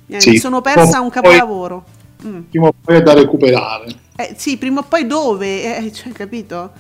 [0.08, 0.32] Eh, sì.
[0.32, 1.84] Mi sono persa un capolavoro.
[2.26, 2.42] Mm.
[2.50, 3.86] Prima o poi è da recuperare.
[4.16, 5.78] Eh, sì, prima o poi dove?
[5.86, 6.72] Eh, cioè, capito?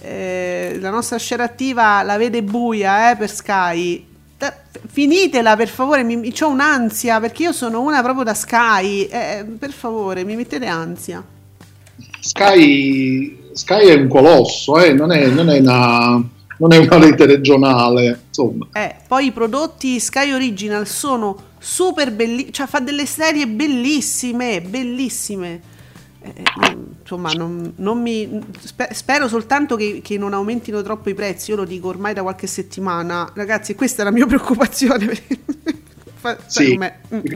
[0.00, 4.06] Eh, la nostra scena attiva la vede buia eh, per Sky.
[4.36, 4.54] Da-
[4.86, 9.04] finitela per favore, mi, c'ho un'ansia perché io sono una proprio da Sky.
[9.04, 11.24] Eh, per favore, mi mettete ansia.
[12.20, 16.22] Sky, Sky è un colosso, eh, non, è, non è una,
[16.58, 18.20] non è una rete regionale.
[18.28, 24.60] Insomma, Eh, poi i prodotti Sky Original sono super belli, cioè fa delle serie bellissime,
[24.60, 25.74] bellissime.
[26.20, 31.14] Eh, eh, insomma, non, non mi, spe- spero soltanto che, che non aumentino troppo i
[31.14, 31.50] prezzi.
[31.50, 33.74] Io lo dico ormai da qualche settimana, ragazzi.
[33.74, 35.18] Questa è la mia preoccupazione.
[36.46, 36.76] Sì?
[36.76, 36.82] Mm,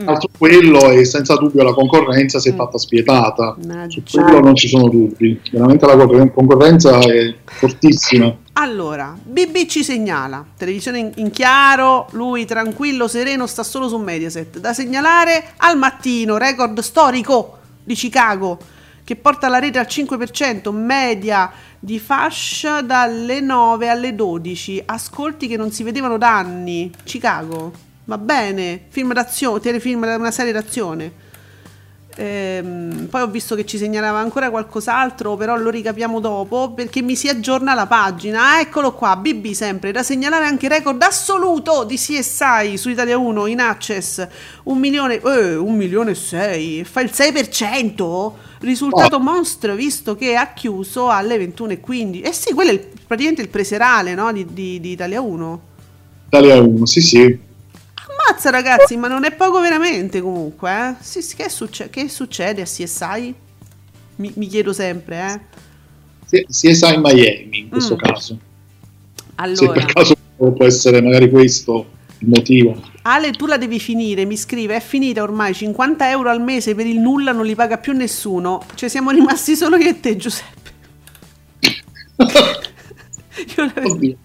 [0.03, 0.07] mm.
[0.07, 3.55] altro quello e senza dubbio la concorrenza si è fatta spietata.
[3.57, 4.01] Su Mannaggia.
[4.11, 5.39] quello non ci sono dubbi.
[5.49, 8.35] Veramente la corre- concorrenza è fortissima.
[8.53, 14.59] Allora, BB ci segnala, televisione in, chiaro, lui tranquillo, sereno, sta solo su Mediaset.
[14.59, 18.59] Da segnalare al mattino, record storico di Chicago,
[19.05, 25.55] che porta la rete al 5%, media di fascia dalle 9 alle 12, ascolti che
[25.55, 26.91] non si vedevano da anni.
[27.03, 27.71] Chicago,
[28.03, 31.29] va bene, film d'azione, telefilm, una serie d'azione.
[32.15, 37.15] Ehm, poi ho visto che ci segnalava ancora qualcos'altro, però lo ricapiamo dopo perché mi
[37.15, 38.51] si aggiorna la pagina.
[38.53, 43.45] Ah, eccolo qua, BB sempre, da segnalare anche record assoluto di CSI su Italia 1
[43.47, 44.27] in access.
[44.63, 48.33] Un milione, eh, un milione e sei, fa il 6%.
[48.59, 52.21] Risultato mostro visto che ha chiuso alle 21.15.
[52.23, 54.31] Eh sì, quello è il- praticamente il preserale no?
[54.31, 55.61] di, di- di Italia 1.
[56.27, 57.39] Italia 1, sì sì.
[58.27, 60.93] Ammazza ragazzi, ma non è poco veramente comunque, eh?
[61.03, 63.33] Sì, sì, che, succe- che succede a CSI?
[64.17, 65.41] Mi, mi chiedo sempre,
[66.29, 66.43] eh?
[66.45, 67.97] CSI Miami in questo Mm.
[67.97, 68.37] caso.
[68.37, 68.39] Se
[69.35, 71.87] Allora, per caso può essere magari questo
[72.19, 72.79] il motivo.
[73.03, 76.85] Ale, tu la devi finire, mi scrive, è finita ormai, 50 euro al mese per
[76.85, 78.63] il nulla non li paga più nessuno.
[78.75, 80.69] Cioè siamo rimasti solo io e te, Giuseppe.
[83.57, 84.15] Io la- Oddio.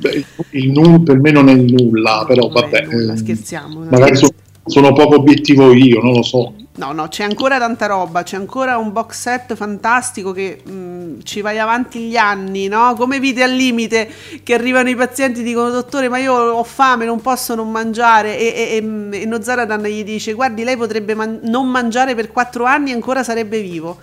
[0.00, 2.86] Beh, il- nulla per me non è il nulla, però vabbè.
[2.86, 3.84] nulla, ehm, scherziamo.
[3.90, 4.28] Magari so-
[4.64, 6.54] sono poco obiettivo io, non lo so.
[6.76, 11.42] No, no, c'è ancora tanta roba, c'è ancora un box set fantastico che mh, ci
[11.42, 12.94] vai avanti gli anni, no?
[12.96, 14.08] Come vite al limite
[14.42, 18.38] che arrivano i pazienti e dicono dottore ma io ho fame, non posso non mangiare
[18.38, 22.64] e, e, e, e Nozaradan gli dice guardi lei potrebbe man- non mangiare per quattro
[22.64, 23.98] anni e ancora sarebbe vivo.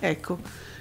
[0.00, 0.38] Ecco,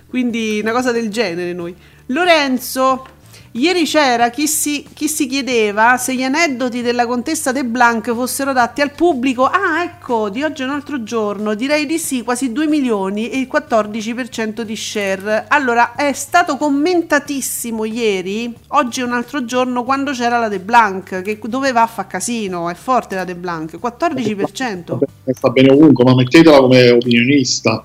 [0.08, 1.76] quindi una cosa del genere noi.
[2.08, 3.06] Lorenzo,
[3.54, 8.54] ieri c'era chi si, chi si chiedeva se gli aneddoti della contessa De Blanc fossero
[8.54, 9.46] dati al pubblico.
[9.46, 11.54] Ah, ecco, di oggi è un altro giorno.
[11.54, 15.46] Direi di sì, quasi 2 milioni e il 14% di share.
[15.48, 21.22] Allora, è stato commentatissimo ieri, oggi è un altro giorno, quando c'era la De Blanc,
[21.22, 24.98] che dove va a fa casino, è forte la De Blanc, 14%.
[25.32, 27.82] Sta bene ovunque, ma mettetela come opinionista.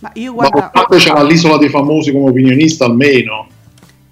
[0.00, 0.70] Ma io Ma guarda...
[0.70, 3.48] portate c'era l'isola dei famosi come opinionista almeno.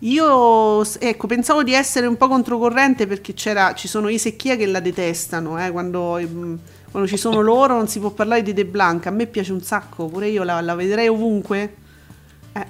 [0.01, 4.67] Io ecco, pensavo di essere un po' controcorrente perché c'era, ci sono i secchia che
[4.67, 6.59] la detestano, eh, quando, ehm,
[6.91, 9.09] quando ci sono loro non si può parlare di De Blanca.
[9.09, 11.75] A me piace un sacco, pure io la, la vedrei ovunque.
[12.53, 12.67] Eh.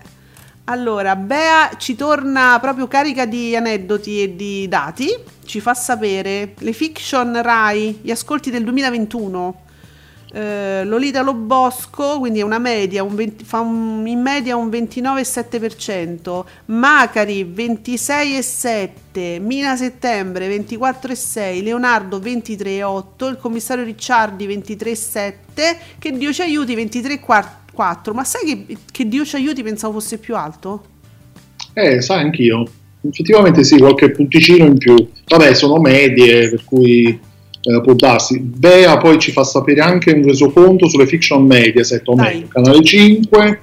[0.65, 5.09] Allora, Bea ci torna proprio carica di aneddoti e di dati.
[5.45, 9.67] Ci fa sapere le fiction Rai, gli ascolti del 2021.
[10.31, 17.45] Eh, Lolita Lobosco, quindi una media, un 20 fa un- in media un 29,7%, Macari
[17.45, 28.13] 26,7%, Mina Settembre 24,6%, Leonardo 23,8%, il commissario Ricciardi 23,7%, che Dio ci aiuti 23,4%,
[28.13, 30.85] ma sai che, che Dio ci aiuti pensavo fosse più alto?
[31.73, 32.67] Eh, sai, anch'io.
[33.09, 34.95] Effettivamente sì, qualche punticino in più.
[35.27, 37.19] Vabbè, sono medie, per cui
[37.69, 38.39] eh, può darsi.
[38.41, 43.61] Bea poi ci fa sapere anche un resoconto sulle fiction Mediaset, o meglio, Canale 5,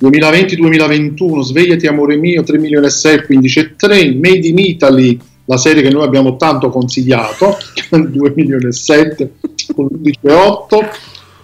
[0.00, 5.90] 2020-2021, Svegliati amore mio, 3 milioni e 6, 15,3, Made in Italy, la serie che
[5.90, 7.56] noi abbiamo tanto consigliato,
[7.90, 9.32] 2 milioni e 7,
[9.74, 10.88] con l'11,8,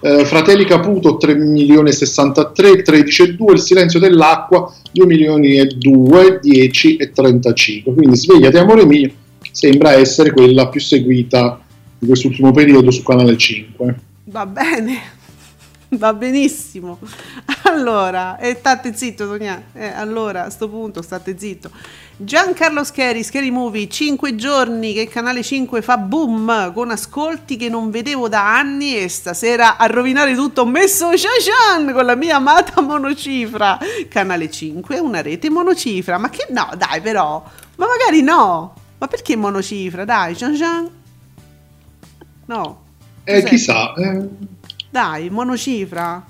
[0.04, 6.38] eh, Fratelli Caputo 3 milioni e 63, 13,2, Il silenzio dell'acqua 2 milioni e 2,
[6.40, 7.92] 10 e 35.
[7.92, 9.10] Quindi svegliati amore mio,
[9.50, 11.61] sembra essere quella più seguita
[12.02, 13.94] di quest'ultimo periodo su Canale 5.
[14.24, 15.00] Va bene,
[15.90, 16.98] va benissimo.
[17.62, 19.66] Allora, e state zitto, Tonia.
[19.72, 21.70] Eh, allora, a sto punto, state zitto.
[22.16, 27.90] Giancarlo Scheri, Scheri Movie, 5 giorni che Canale 5 fa boom con ascolti che non
[27.90, 32.80] vedevo da anni e stasera a rovinare tutto ho messo Shashan con la mia amata
[32.80, 33.78] monocifra.
[34.08, 37.44] Canale 5 è una rete monocifra, ma che no, dai però,
[37.76, 38.74] ma magari no.
[38.98, 40.04] Ma perché monocifra?
[40.04, 41.01] Dai, Shashan.
[42.52, 42.82] No.
[43.24, 44.28] Eh, chissà, eh,
[44.90, 46.22] Dai, monocifra.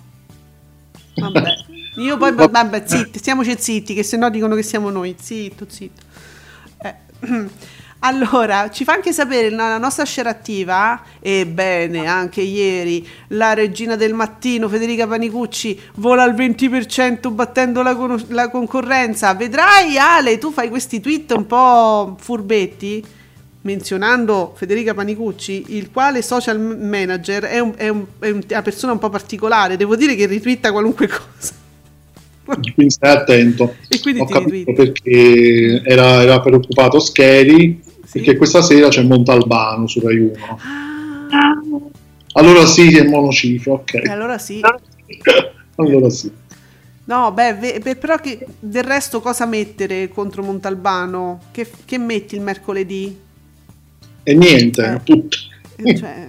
[1.16, 1.55] Vabbè.
[1.99, 5.16] Io poi, vabbè, zitti, stiamoci zitti, che sennò dicono che siamo noi.
[5.18, 6.03] Zitto, zitto.
[6.81, 7.51] Eh,
[8.05, 14.12] Allora, ci fa anche sapere la nostra share attiva, ebbene, anche ieri, la regina del
[14.12, 19.33] mattino, Federica Panicucci, vola al 20% battendo la, conos- la concorrenza.
[19.35, 23.05] Vedrai, Ale, tu fai questi tweet un po' furbetti,
[23.62, 28.92] menzionando Federica Panicucci, il quale social manager è, un- è un- è un- una persona
[28.92, 31.54] un po' particolare, devo dire che ritwitta qualunque cosa.
[32.74, 33.76] quindi stai attento.
[33.88, 34.82] E quindi Ho capito ritwitta.
[34.82, 40.32] perché era, era preoccupato Scheri, perché questa sera c'è Montalbano su Rai 1.
[42.34, 43.94] Allora sì, è monocifra, ok.
[43.94, 44.60] E allora sì.
[45.76, 46.30] Allora sì.
[47.04, 51.40] No, beh, beh, però che del resto cosa mettere contro Montalbano?
[51.50, 53.18] Che, che metti il mercoledì?
[54.23, 55.37] E niente, tutto.
[55.77, 56.27] Eh, Cioè.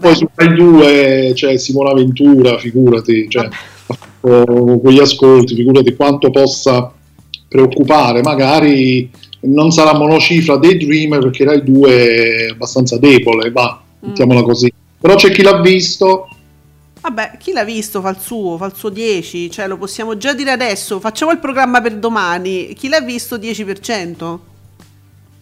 [0.00, 6.92] Poi su Rai 2 c'è Simona Ventura, figurati, cioè, fatto quegli ascolti, figurati quanto possa
[7.48, 8.22] preoccupare.
[8.22, 9.08] Magari
[9.40, 14.72] non sarà monocifra dei Dreamer perché Rai 2 è abbastanza debole, va, mettiamola così.
[15.00, 16.28] Però c'è chi l'ha visto,
[17.00, 20.34] Vabbè, chi l'ha visto fa il suo, fa il suo 10, cioè lo possiamo già
[20.34, 20.98] dire adesso.
[20.98, 22.74] Facciamo il programma per domani.
[22.74, 24.38] Chi l'ha visto 10%?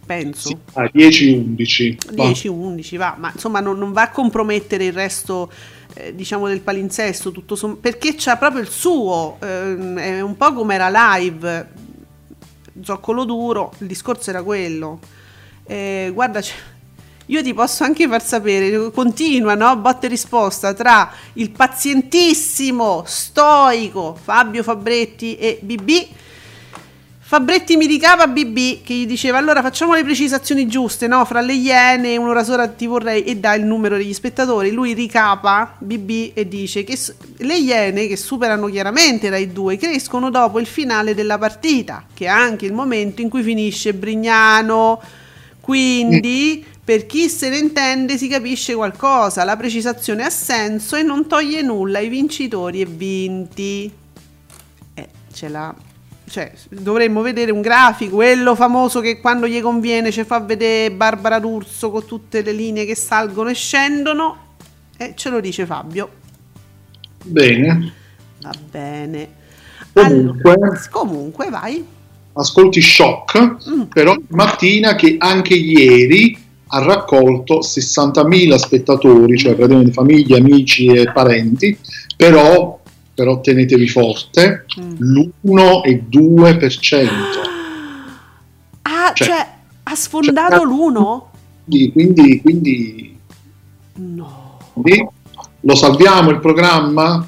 [0.07, 0.57] Penso.
[0.75, 2.15] ah, 10-11.
[2.15, 2.25] va.
[2.25, 5.51] 10-11 va, ma insomma non, non va a compromettere il resto
[5.95, 10.53] eh, diciamo del palinsesto tutto som- perché c'ha proprio il suo ehm, è un po'
[10.53, 11.69] come era live
[12.83, 15.01] zoccolo duro il discorso era quello
[15.67, 16.41] Eh, guarda
[17.29, 19.77] io ti posso anche far sapere continua no?
[19.79, 25.91] botta e risposta tra il pazientissimo stoico Fabio Fabretti e BB
[27.29, 31.25] Fabretti mi ricava BB che gli diceva allora facciamo le precisazioni giuste, no?
[31.25, 34.71] Fra le iene, un'ora sola ti vorrei e dà il numero degli spettatori.
[34.71, 36.97] Lui ricapa BB e dice che
[37.39, 42.29] le iene che superano chiaramente Rai 2 crescono dopo il finale della partita, che è
[42.29, 45.03] anche il momento in cui finisce Brignano.
[45.61, 51.27] Quindi per chi se ne intende si capisce qualcosa, la precisazione ha senso e non
[51.27, 53.93] toglie nulla ai vincitori e vinti.
[54.95, 55.86] Eh, ce l'ha.
[56.29, 61.39] Cioè, dovremmo vedere un grafico, quello famoso che quando gli conviene ci fa vedere Barbara
[61.39, 64.37] D'Urso con tutte le linee che salgono e scendono.
[64.97, 66.11] E ce lo dice Fabio.
[67.25, 67.93] Bene.
[68.43, 69.29] Va bene.
[69.93, 71.85] Comunque, Allora, comunque, vai.
[72.35, 73.83] ascolti shock, Mm.
[73.83, 76.37] però mattina che anche ieri
[76.69, 81.79] ha raccolto 60.000 spettatori, cioè praticamente famiglie, amici e parenti,
[82.17, 82.76] però,
[83.17, 84.93] però tenetevi forte, Mm.
[85.43, 87.09] l'1,2%.
[88.89, 89.49] Ah, Cioè- cioè,
[89.83, 91.31] ha sfondato l'uno?
[91.65, 93.19] Quindi, quindi, quindi
[93.95, 94.59] No.
[94.75, 95.09] quindi
[95.63, 97.27] lo salviamo il programma?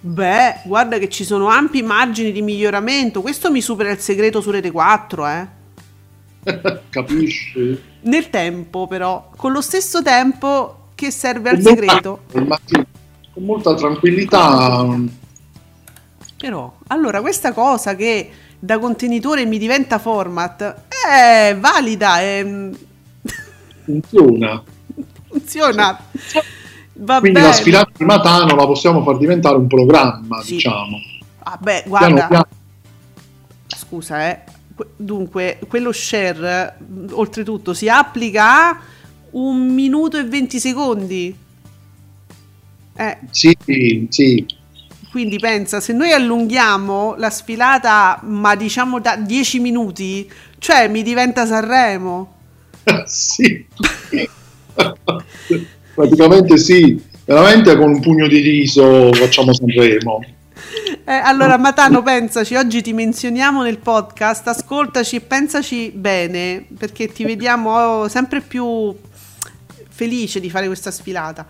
[0.00, 3.20] Beh, guarda che ci sono ampi margini di miglioramento.
[3.20, 5.46] Questo mi supera il segreto su Rete 4, eh.
[6.90, 7.78] Capisci?
[8.02, 12.22] Nel tempo, però, con lo stesso tempo che serve al segreto.
[12.32, 12.86] il mattino,
[13.40, 14.86] con molta tranquillità.
[16.36, 22.70] Però, allora, questa cosa che da contenitore mi diventa format è valida, è-
[23.84, 24.62] Funziona.
[25.28, 25.98] funziona.
[27.02, 27.50] Va Quindi bene.
[27.50, 30.98] la sfilata di Matano la possiamo far diventare un programma, diciamo.
[31.42, 32.46] Vabbè, Piano guarda, piano.
[33.68, 34.40] scusa, eh.
[34.74, 38.78] Que- Dunque, quello share, mh, oltretutto, si applica a
[39.32, 41.36] un minuto e 20 secondi.
[43.00, 43.56] Eh, Sì,
[44.10, 44.46] sì.
[45.10, 51.46] quindi pensa, se noi allunghiamo la sfilata, ma diciamo da 10 minuti, cioè mi diventa
[51.46, 52.34] Sanremo.
[53.06, 53.66] sì.
[55.94, 57.02] Praticamente sì.
[57.24, 60.22] Veramente con un pugno di riso facciamo Sanremo.
[61.06, 67.24] Eh, allora, Matano, pensaci, oggi ti menzioniamo nel podcast, ascoltaci e pensaci bene, perché ti
[67.24, 68.94] vediamo sempre più
[69.88, 71.46] felice di fare questa sfilata.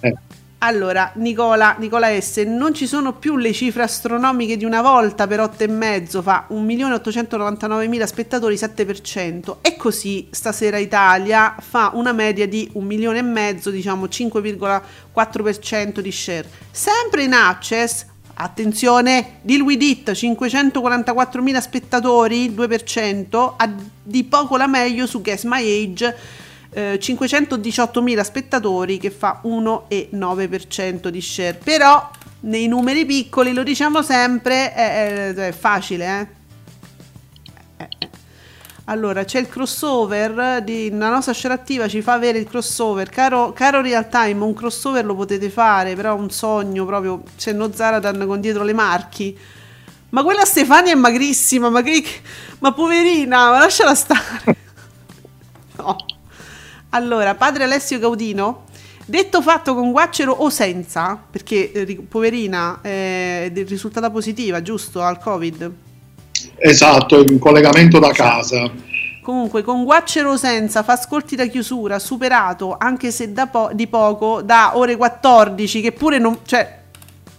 [0.00, 0.14] Eh.
[0.62, 5.40] Allora, Nicola, Nicola S, non ci sono più le cifre astronomiche di una volta per
[5.40, 9.56] 8,5, fa 1.899.000 spettatori, 7%.
[9.62, 16.12] E così stasera Italia fa una media di 1 milione e mezzo, diciamo 5,4% di
[16.12, 16.46] share.
[16.70, 18.04] Sempre in access,
[18.34, 25.62] attenzione, Deal With It, 544.000 spettatori, 2%, a di poco la meglio su Guess My
[25.62, 26.16] Age,
[26.72, 31.58] eh, 518.000 spettatori che fa 1,9% di share.
[31.62, 32.10] Però
[32.40, 36.38] nei numeri piccoli, lo diciamo sempre, è, è- è facile, eh?
[37.84, 38.08] Eh, eh.
[38.84, 43.08] Allora, c'è il crossover di la nostra share attiva ci fa avere il crossover.
[43.08, 47.22] Caro, caro real time, un crossover lo potete fare, però è un sogno proprio.
[47.36, 49.36] C'è no Zaradan con dietro le marchi.
[50.10, 52.02] Ma quella Stefania è magrissima, ma che
[52.58, 54.56] ma poverina, ma lasciala stare.
[55.80, 55.96] No.
[56.90, 58.64] Allora, padre Alessio Gaudino,
[59.04, 65.00] detto fatto con guaccero o senza, perché eh, ri- poverina è è risultata positiva, giusto,
[65.02, 65.72] al Covid.
[66.56, 68.70] Esatto, in collegamento da casa.
[69.22, 73.86] Comunque, con guaccero o senza, fa ascolti da chiusura, superato, anche se da po- di
[73.86, 76.38] poco, da ore 14, che pure non...
[76.44, 76.78] cioè,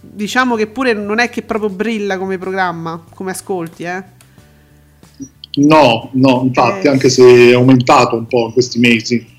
[0.00, 4.02] diciamo che pure non è che proprio brilla come programma, come ascolti, eh.
[5.54, 6.90] No, no, infatti, Eh.
[6.90, 9.31] anche se è aumentato un po' in questi mesi.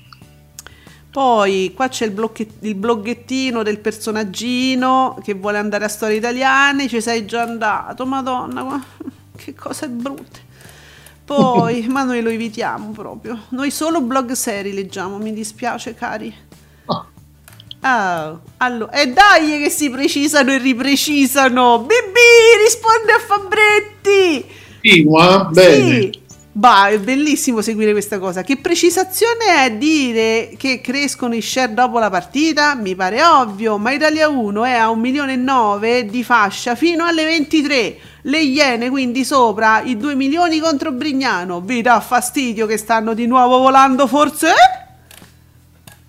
[1.14, 6.88] Poi qua c'è il, blocche- il bloggettino del personaggino che vuole andare a storie italiane,
[6.88, 8.84] ci sei già andato, madonna, qua-
[9.36, 10.40] che cose brutte.
[11.24, 13.42] Poi, ma noi lo evitiamo proprio.
[13.50, 16.34] Noi solo blog seri leggiamo, mi dispiace cari.
[17.82, 21.78] Ah, allora, e dai che si precisano e riprecisano.
[21.78, 24.44] Bibi, risponde a Fabretti.
[24.80, 26.00] Continua, bene.
[26.00, 26.22] Sì.
[26.56, 28.42] Bah, è bellissimo seguire questa cosa.
[28.42, 32.76] Che precisazione è dire che crescono i share dopo la partita?
[32.76, 37.04] Mi pare ovvio, ma Italia 1 è a 1 milione e 9 di fascia fino
[37.04, 37.98] alle 23.
[38.22, 41.60] Le Iene quindi sopra i 2 milioni contro Brignano.
[41.60, 44.52] Vi dà fastidio che stanno di nuovo volando forse?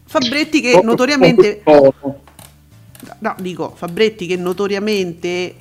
[0.05, 1.63] Fabretti che notoriamente.
[3.17, 5.55] No, dico Fabretti che notoriamente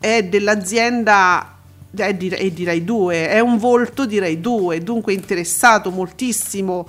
[0.00, 1.55] è dell'azienda
[1.96, 6.86] è di, è di Rai 2, è un volto di Rai 2, dunque interessato moltissimo.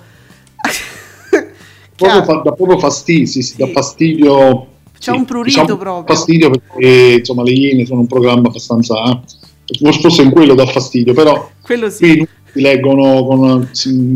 [1.95, 4.67] Proprio fa- dà proprio fastidio, sì, sì, dà fastidio.
[4.99, 6.15] C'è sì, un prurito diciamo, proprio.
[6.15, 8.95] Fastidio perché insomma le Iene sono un programma abbastanza.
[9.65, 12.23] eh, Forse in quello dà fastidio, però Quello sì.
[12.51, 13.69] si leggono con,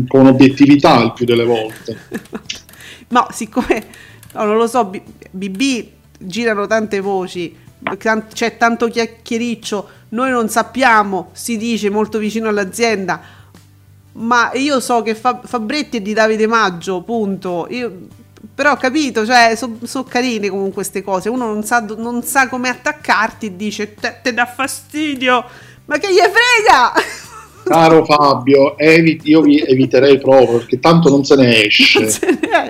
[0.06, 1.98] con obiettività il più delle volte.
[3.12, 3.84] No, siccome
[4.32, 4.90] no, non lo so,
[5.30, 5.86] BB
[6.18, 7.54] girano tante voci,
[8.32, 13.20] c'è tanto chiacchiericcio, noi non sappiamo, si dice molto vicino all'azienda,
[14.14, 17.66] ma io so che Fa- Fabretti è di Davide Maggio, punto.
[17.70, 17.90] Io,
[18.54, 21.28] però ho capito, cioè, sono carine comunque queste cose.
[21.30, 25.44] Uno non sa, non sa come attaccarti e dice te, te dà fastidio,
[25.86, 26.92] ma che gli frega?
[27.64, 32.10] Caro Fabio, eviti- io vi eviterei proprio perché tanto non se ne esce.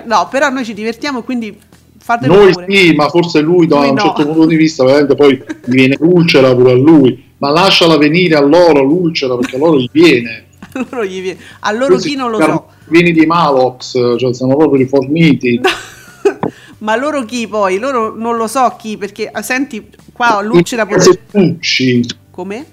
[0.05, 1.59] no, però noi ci divertiamo e quindi
[1.97, 2.67] fatelo Noi pure.
[2.69, 4.01] sì, ma forse lui da Lui un no.
[4.01, 8.41] certo punto di vista veramente poi viene l'ulcera pure a lui, ma lasciala venire a
[8.41, 10.45] loro l'ulcera perché a loro gli viene.
[10.75, 12.67] A loro gli viene- a loro chi non lo so.
[12.87, 15.59] Vieni di Malox, cioè sono proprio riforniti.
[16.79, 17.77] Ma loro chi poi?
[17.77, 20.39] Loro non lo so chi, perché senti qua
[20.85, 20.95] pure...
[20.95, 22.65] Mediasettucci, Come?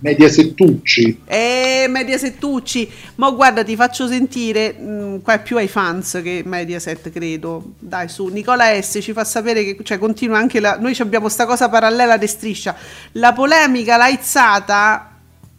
[0.00, 1.22] Mediasettucci.
[1.24, 2.90] Eh, Mediasettucci.
[3.16, 7.72] Ma guarda, ti faccio sentire, mh, qua è più ai fans che Mediaset, credo.
[7.78, 10.78] Dai, su, Nicola S ci fa sapere che, cioè, continua anche la...
[10.78, 12.76] Noi abbiamo sta cosa parallela di striscia.
[13.12, 15.12] La polemica l'ha aizzata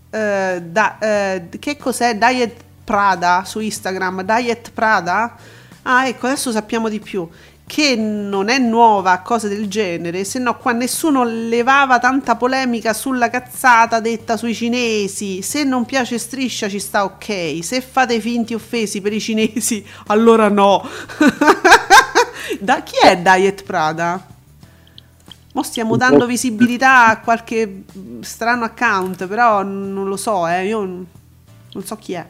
[0.10, 0.98] eh, da...
[1.00, 2.16] eh, che cos'è?
[2.16, 4.24] Diet Prada su Instagram.
[4.24, 5.36] Diet Prada?
[5.84, 7.28] Ah, ecco, adesso sappiamo di più.
[7.68, 13.30] Che non è nuova cosa del genere, se no qua nessuno levava tanta polemica sulla
[13.30, 15.42] cazzata detta sui cinesi.
[15.42, 20.48] Se non piace striscia ci sta ok, se fate finti offesi per i cinesi, allora
[20.48, 20.88] no.
[22.62, 24.26] da chi è Diet Prada?
[25.52, 27.84] Mo stiamo dando visibilità a qualche
[28.22, 32.26] strano account, però non lo so, eh, io non so chi è.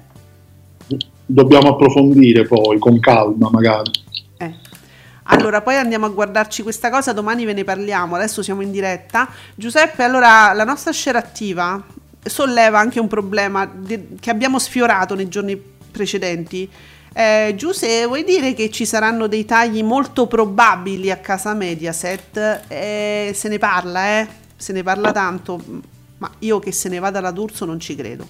[1.25, 4.05] Dobbiamo approfondire poi con calma magari.
[5.30, 9.28] Allora, poi andiamo a guardarci questa cosa, domani ve ne parliamo, adesso siamo in diretta.
[9.55, 11.84] Giuseppe, allora la nostra share attiva
[12.23, 13.69] solleva anche un problema
[14.19, 15.61] che abbiamo sfiorato nei giorni
[15.91, 16.69] precedenti.
[17.13, 22.61] Eh, Giuseppe, vuoi dire che ci saranno dei tagli molto probabili a casa Mediaset?
[22.67, 24.28] Eh, se ne parla, eh?
[24.55, 25.59] Se ne parla tanto,
[26.19, 28.25] ma io che se ne vada la D'Urso non ci credo.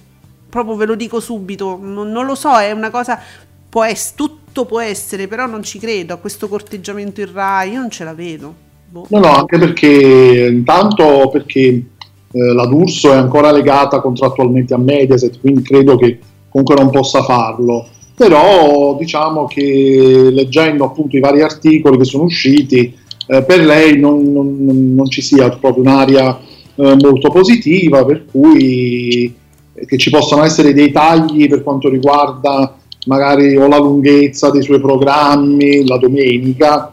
[0.48, 3.20] Proprio ve lo dico subito, non, non lo so, è una cosa
[3.68, 7.80] può ess- tutto può essere, però non ci credo a questo corteggiamento in Rai, io
[7.80, 8.54] non ce la vedo.
[8.90, 9.06] Boh.
[9.10, 15.40] No, no, anche perché intanto perché eh, la D'Urso è ancora legata contrattualmente a Mediaset,
[15.40, 17.86] quindi credo che comunque non possa farlo.
[18.14, 22.96] Però diciamo che leggendo appunto i vari articoli che sono usciti,
[23.26, 26.36] eh, per lei non, non- non ci sia proprio un'aria
[26.74, 29.32] eh, molto positiva, per cui
[29.74, 32.76] eh, che ci possano essere dei tagli per quanto riguarda
[33.08, 36.90] magari o la lunghezza dei suoi programmi la domenica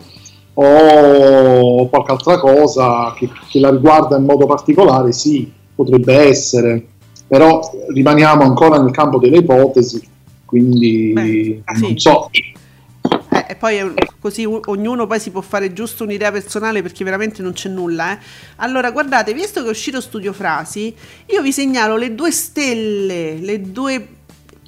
[0.54, 6.86] o qualche altra cosa che, che la riguarda in modo particolare, sì, potrebbe essere,
[7.28, 7.60] però
[7.94, 10.02] rimaniamo ancora nel campo delle ipotesi,
[10.46, 12.30] quindi non so.
[12.32, 17.42] Eh, e poi un- così ognuno poi si può fare giusto un'idea personale perché veramente
[17.42, 18.14] non c'è nulla.
[18.14, 18.18] eh.
[18.58, 20.96] Allora, guardate, visto che è uscito Studio Frasi,
[21.28, 24.08] io vi segnalo le due stelle, le due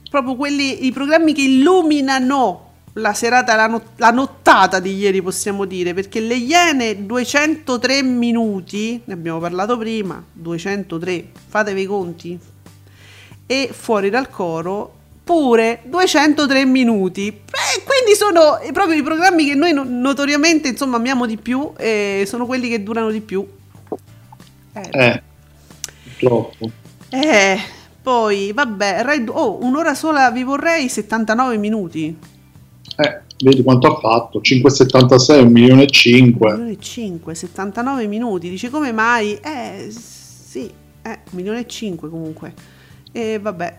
[0.10, 5.66] proprio quelli, i programmi che illuminano la serata, la, not- la nottata di ieri, possiamo
[5.66, 12.40] dire, perché le Iene 203 minuti, ne abbiamo parlato prima, 203, fatevi i conti,
[13.46, 14.94] e fuori dal coro
[15.24, 17.28] pure 203 minuti.
[17.28, 22.24] Eh, quindi sono proprio i programmi che noi no- notoriamente insomma amiamo di più e
[22.26, 23.46] sono quelli che durano di più.
[24.74, 25.22] Eh,
[26.04, 26.72] purtroppo.
[27.10, 27.60] Eh,
[28.08, 32.16] poi vabbè, du- oh, un'ora sola vi vorrei 79 minuti.
[32.96, 36.48] Eh, vedi quanto ha fatto, 5,76, 1 milione e 5.
[36.48, 38.50] 1 milione e 5, 79 minuti.
[38.50, 39.34] Dice come mai?
[39.34, 42.54] Eh, sì, eh, 1 milione e 5 comunque.
[43.12, 43.78] E vabbè,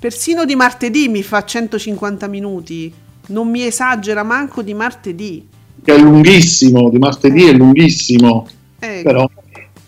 [0.00, 2.90] persino di martedì mi fa 150 minuti.
[3.26, 5.46] Non mi esagera manco di martedì.
[5.84, 8.48] Che è lunghissimo, di martedì è lunghissimo,
[8.78, 9.28] Eh, però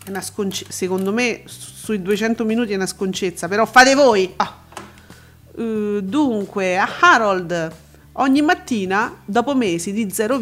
[0.04, 1.44] è una sconce- secondo me
[1.84, 4.32] sui 200 minuti è una sconcezza, però fate voi.
[4.36, 4.56] Ah.
[5.54, 7.72] Eh, dunque, a Harold
[8.12, 10.38] ogni mattina, dopo mesi di 0,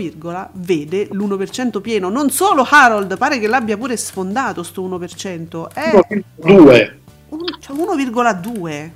[0.52, 2.10] vede l'1% pieno.
[2.10, 5.68] Non solo Harold, pare che l'abbia pure sfondato sto 1%.
[5.74, 8.90] Eh, 2, un- cioè 1,2.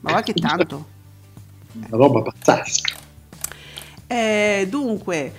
[0.00, 0.86] Ma va che tanto.
[1.76, 2.94] una roba pazzesca.
[4.06, 5.32] Eh, dunque,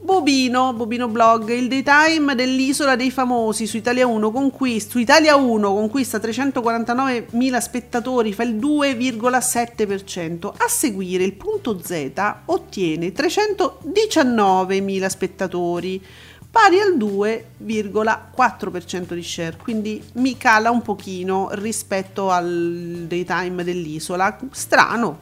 [0.00, 5.74] Bobino, Bobino Blog, il daytime dell'isola dei famosi su Italia 1 conquista, su Italia 1
[5.74, 10.52] conquista 349.000 spettatori, fa il 2,7%.
[10.56, 12.12] A seguire il punto Z
[12.44, 16.00] ottiene 319.000 spettatori,
[16.48, 24.38] pari al 2,4% di share, quindi mi cala un pochino rispetto al daytime dell'isola.
[24.52, 25.18] Strano,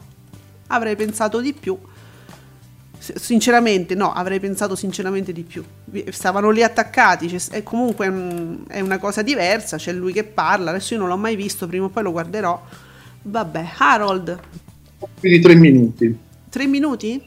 [0.69, 1.79] avrei pensato di più.
[3.15, 5.65] Sinceramente, no, avrei pensato sinceramente di più.
[6.11, 9.77] Stavano lì attaccati, c'è- e comunque mm, è una cosa diversa.
[9.77, 10.71] C'è lui che parla.
[10.71, 12.61] Adesso io non l'ho mai visto, prima o poi lo guarderò.
[13.23, 14.41] Vabbè, Harold,
[15.19, 17.25] Quindi 3 minuti, tre minuti?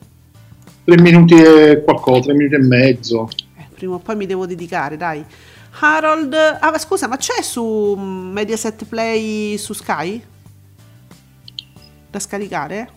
[0.83, 3.29] 3 minuti e qualcosa, 3 minuti e mezzo.
[3.55, 5.23] Eh, prima o poi mi devo dedicare, dai.
[5.81, 10.23] Harold, ah, ma scusa, ma c'è su mm, Mediaset Play su Sky?
[12.11, 12.89] Da scaricare?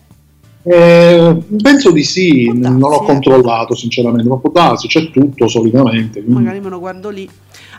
[0.65, 3.05] Eh, penso di sì, non l'ho eh.
[3.05, 6.21] controllato sinceramente, ma può darsi, c'è tutto solitamente.
[6.23, 7.29] quindi- Magari me lo guardo lì.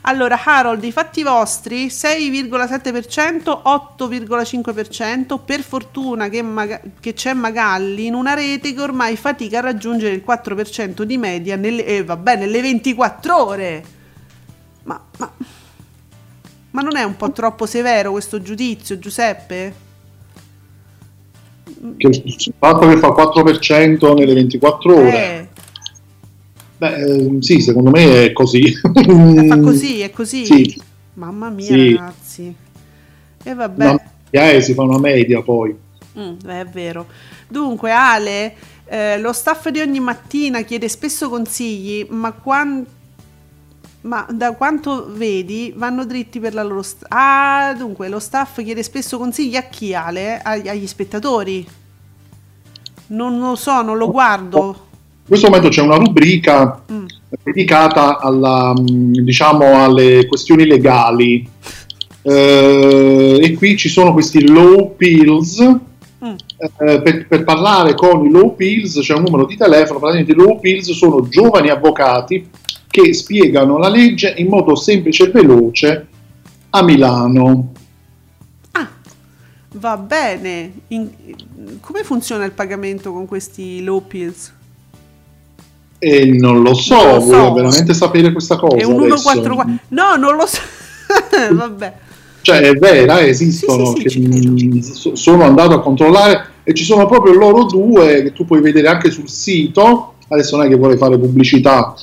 [0.02, 5.38] Allora, Harold, i fatti vostri 6,7%, 8,5%.
[5.42, 10.14] Per fortuna che, Maga- che c'è Magalli in una rete che ormai fatica a raggiungere
[10.14, 13.84] il 4% di media nelle, eh, vabbè, nelle 24 ore.
[14.82, 15.32] Ma, ma,
[16.72, 19.83] ma non è un po' troppo severo questo giudizio, Giuseppe?
[21.96, 25.48] Che il fatto che fa 4% nelle 24 ore, Eh,
[26.78, 28.72] beh, eh, sì, secondo me è così.
[28.74, 28.90] fa
[29.60, 30.46] così, è così?
[30.46, 30.80] Sì.
[31.14, 31.94] Mamma mia, Sì.
[31.94, 32.54] ragazzi.
[33.42, 33.84] E vabbè.
[33.84, 35.74] Una media, eh, si fa una media poi.
[36.18, 37.06] Mm, è vero.
[37.48, 38.54] Dunque, Ale,
[38.86, 42.84] eh, lo staff di ogni mattina chiede spesso consigli, ma, quan-
[44.04, 46.82] ma da quanto vedi vanno dritti per la loro...
[46.82, 50.40] st- ah, dunque, lo staff chiede spesso consigli a chi, Ale?
[50.42, 51.66] Ag- agli spettatori?
[53.06, 54.60] Non lo so, non lo guardo.
[54.66, 57.06] In questo momento c'è una rubrica Mm.
[57.42, 61.48] dedicata alla, mh, diciamo, alle questioni legali.
[62.20, 65.62] Eh, e qui ci sono questi low pills.
[65.62, 66.34] Mm.
[66.56, 69.98] Eh, per, per parlare con i low pills c'è un numero di telefono.
[69.98, 72.50] Praticamente i low pills sono giovani avvocati
[72.94, 76.06] che spiegano la legge in modo semplice e veloce
[76.70, 77.72] a Milano.
[79.72, 80.72] Va bene.
[80.88, 81.10] In-
[81.80, 84.52] come funziona il pagamento con questi low pills?
[85.98, 87.26] E non lo so, Non lo so.
[87.26, 88.76] vuoi veramente sapere questa cosa?
[88.76, 89.16] È un adesso?
[89.32, 89.78] 144.
[89.88, 90.60] No, non lo so.
[91.52, 91.92] Vabbè.
[92.42, 96.72] cioè è vera, esistono, Sì, sì, che, sì, mh, so- sono andato a controllare e
[96.74, 100.68] ci sono proprio loro due che tu puoi vedere anche sul sito, adesso non è
[100.68, 101.94] che vorrei fare pubblicità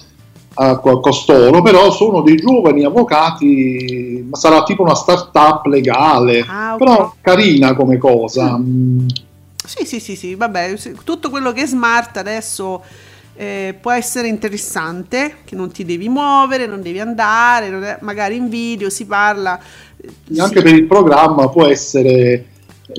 [0.53, 6.77] a co- costoro, però sono dei giovani avvocati, sarà tipo una start-up legale, Ah, ok.
[6.77, 8.57] però carina come cosa.
[8.57, 9.07] Mm,
[9.63, 10.73] Sì, sì, sì, sì, vabbè,
[11.05, 12.81] tutto quello che è smart adesso
[13.35, 18.35] eh, può essere interessante, che non ti devi muovere, non devi andare, non è- magari
[18.35, 19.57] in video si parla.
[19.97, 20.63] eh, Anche sì.
[20.63, 22.45] per il programma può essere,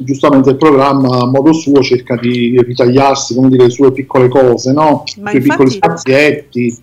[0.03, 4.73] giustamente il programma a modo suo cerca di ritagliarsi come dire, le sue piccole cose,
[4.73, 5.03] no?
[5.07, 6.83] I suoi piccoli spazietti.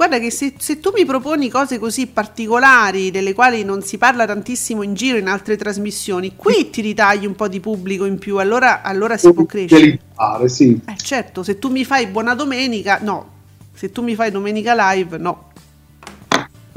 [0.00, 4.24] Guarda che se, se tu mi proponi cose così particolari, delle quali non si parla
[4.24, 8.38] tantissimo in giro in altre trasmissioni, qui ti ritagli un po' di pubblico in più,
[8.38, 9.82] allora, allora si può crescere.
[9.82, 10.80] Fidelizzare, sì.
[10.86, 13.28] Eh, certo, se tu mi fai buona domenica, no.
[13.74, 15.48] Se tu mi fai domenica live, no.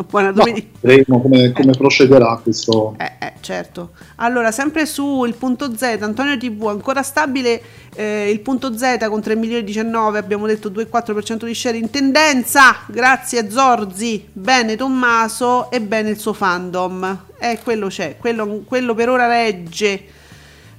[0.09, 0.67] Buona No, domenica.
[0.81, 2.93] vedremo come, come procederà questo.
[2.97, 3.91] Eh, eh, certo.
[4.15, 7.61] Allora, sempre su il punto Z, Antonio TV, ancora stabile
[7.93, 11.89] eh, il punto Z con 3 milioni e 19, abbiamo detto 2,4% di share in
[11.89, 17.25] tendenza, grazie a Zorzi, bene Tommaso e bene il suo fandom.
[17.37, 20.21] Eh, quello c'è, quello, quello per ora regge.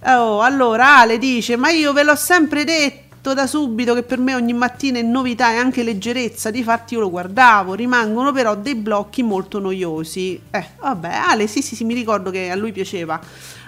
[0.07, 4.35] Oh, allora Ale dice, ma io ve l'ho sempre detto da subito che per me
[4.35, 9.23] ogni mattina è novità e anche leggerezza, difatti io lo guardavo, rimangono però dei blocchi
[9.23, 10.39] molto noiosi.
[10.51, 13.19] Eh, vabbè, Ale, sì, sì, sì, mi ricordo che a lui piaceva.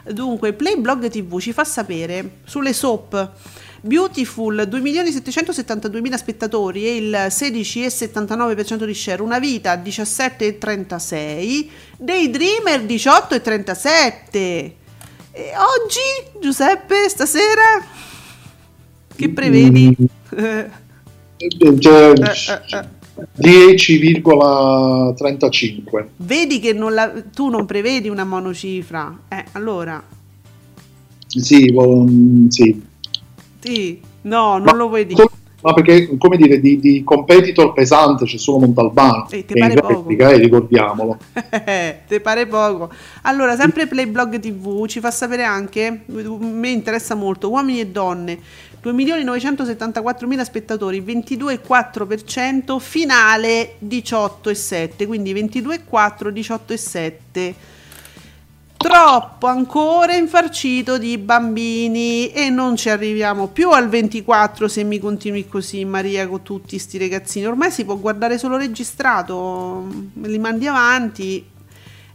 [0.04, 3.32] Dunque, Playblog TV ci fa sapere sulle soap
[3.80, 14.32] Beautiful 2.772.000 spettatori e il 16,79% di share, una vita 17,36, Daydreamer 18,37.
[14.32, 16.00] E oggi,
[16.40, 17.84] Giuseppe, stasera,
[19.16, 19.96] che prevedi?
[19.98, 20.04] Mm,
[21.78, 22.22] cioè, Eh,
[22.72, 22.84] eh, eh.
[23.34, 26.08] 10,35.
[26.16, 29.18] Vedi che non la- tu non prevedi una monocifra.
[29.28, 30.02] Eh, allora,
[31.26, 32.06] Sì, vo-
[32.48, 32.82] sì.
[33.60, 35.24] sì, no, non lo vuoi dire.
[35.62, 39.88] Ma perché, come dire, di, di competitor pesante c'è solo Montalbano, Eh, ti pare poco?
[39.88, 41.18] replica, eh, ricordiamolo.
[42.06, 42.88] Te pare poco.
[43.22, 48.38] Allora, sempre Playblog TV ci fa sapere anche, mi interessa molto, uomini e donne,
[48.92, 57.54] 2.974.000 spettatori, 22,4%, finale 18,7, quindi 22,4, 18,7.
[58.76, 65.48] Troppo ancora infarcito di bambini e non ci arriviamo più al 24 se mi continui
[65.48, 67.46] così Maria con tutti sti ragazzini.
[67.46, 71.44] Ormai si può guardare solo registrato, me li mandi avanti.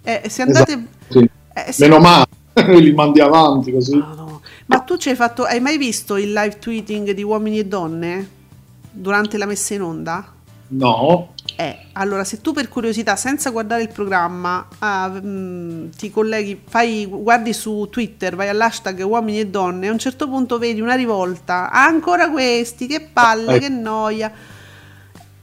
[0.04, 0.72] Eh, se andate...
[0.72, 1.30] Esatto, sì.
[1.54, 2.28] eh, se- Meno male,
[2.80, 4.02] li mandi avanti così.
[4.72, 5.44] Ma tu ci hai fatto...
[5.44, 8.30] Hai mai visto il live tweeting di uomini e donne
[8.90, 10.34] durante la messa in onda?
[10.70, 16.60] No, Eh, allora, se tu per curiosità, senza guardare il programma, ah, mm, ti colleghi,
[16.66, 20.96] fai, guardi su Twitter, vai all'hashtag uomini e donne, a un certo punto vedi una
[20.96, 21.70] rivolta.
[21.70, 23.60] "Ah, ancora questi, che palle, Eh.
[23.60, 24.32] che noia.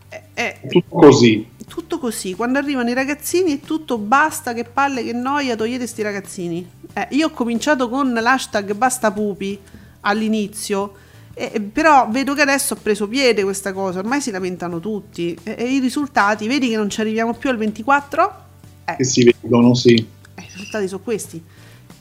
[0.09, 1.47] Eh, eh, tutto così.
[1.69, 6.03] Tutto così, quando arrivano i ragazzini è tutto basta, che palle, che noia, togliete sti
[6.03, 6.71] ragazzini.
[6.93, 9.59] Eh, io ho cominciato con l'hashtag basta pupi
[10.01, 10.95] all'inizio,
[11.35, 15.55] eh, però vedo che adesso ha preso piede questa cosa, ormai si lamentano tutti e,
[15.57, 18.47] e i risultati, vedi che non ci arriviamo più al 24?
[18.97, 19.95] Che si vedono, sì.
[20.35, 21.43] Eh, i risultati sono questi.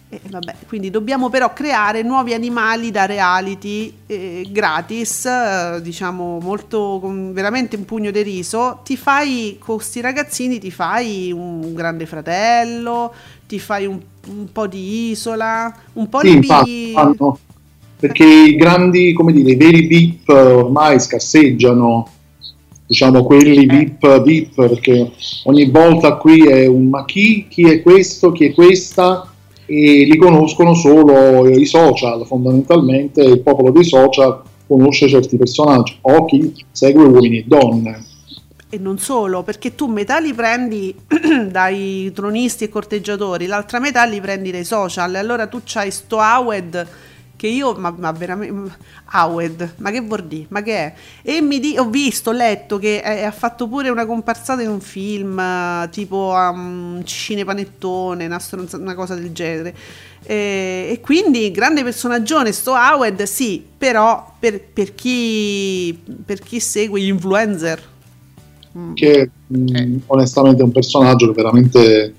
[0.10, 7.00] Eh, vabbè, quindi dobbiamo però creare nuovi animali da reality eh, gratis, eh, diciamo molto
[7.02, 8.80] con veramente un pugno di riso.
[8.86, 13.14] Ti fai con questi ragazzini, ti fai un grande fratello,
[13.46, 17.40] ti fai un, un po' di isola, un po' Sì, di infatti, fanno-
[18.00, 22.08] perché i grandi, come dire, i veri VIP ormai scarseggiano,
[22.86, 25.12] diciamo quelli VIP, VIP, perché
[25.46, 29.34] ogni volta qui è un ma chi, chi è questo, chi è questa,
[29.70, 36.26] e li conoscono solo i social, fondamentalmente il popolo dei social conosce certi personaggi, o
[36.26, 38.06] chi segue uomini e donne.
[38.70, 40.94] E non solo, perché tu metà li prendi
[41.50, 45.16] dai tronisti e corteggiatori, l'altra metà li prendi dai social.
[45.16, 46.88] E allora tu c'hai sto Awed
[47.38, 48.76] che io, ma, ma veramente,
[49.06, 50.48] Awed, ma che vuol dire?
[50.50, 50.94] Ma che è?
[51.22, 54.70] E mi di, ho visto, ho letto che eh, ha fatto pure una comparsata in
[54.70, 58.42] un film, eh, tipo um, Cicine Panettone, una,
[58.74, 59.74] una cosa del genere.
[60.24, 67.00] Eh, e quindi grande personaggione sto Awed, sì, però per, per chi, per chi segue
[67.00, 67.96] gli influencer.
[68.78, 68.94] Mm.
[68.94, 72.14] che mh, onestamente è un personaggio che veramente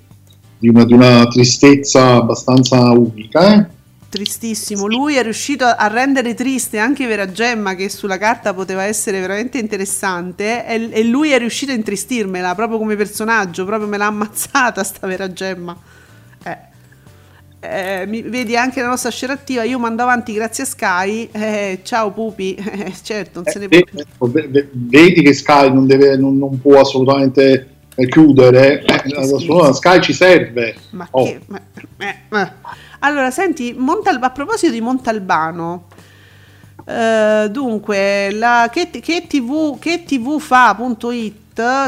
[0.57, 3.55] di una, di una tristezza abbastanza unica.
[3.55, 3.77] eh.
[4.09, 9.19] Tristissimo, lui è riuscito a rendere triste anche Vera Gemma che sulla carta poteva essere
[9.19, 14.07] veramente interessante e, e lui è riuscito a intristirmela proprio come personaggio, proprio me l'ha
[14.07, 15.77] ammazzata sta Vera Gemma.
[16.43, 16.57] Eh.
[17.61, 21.29] Eh, mi- vedi anche la nostra scena attiva, io mando avanti grazie a Sky.
[21.31, 23.99] Eh, ciao pupi, Eh, certo, non se ne può Eh, più.
[23.99, 28.83] ecco, ve- ve- vedi che Sky non, deve, non, non può assolutamente eh, chiudere.
[29.73, 30.75] Sky ci serve.
[30.91, 31.25] Ma Oh.
[31.25, 31.39] che...
[31.47, 31.61] ma-
[31.97, 32.51] eh, eh.
[32.99, 35.87] Allora, senti, Montal- a proposito di Montalbano,
[36.85, 40.39] eh, dunque, la che, che TV, che TV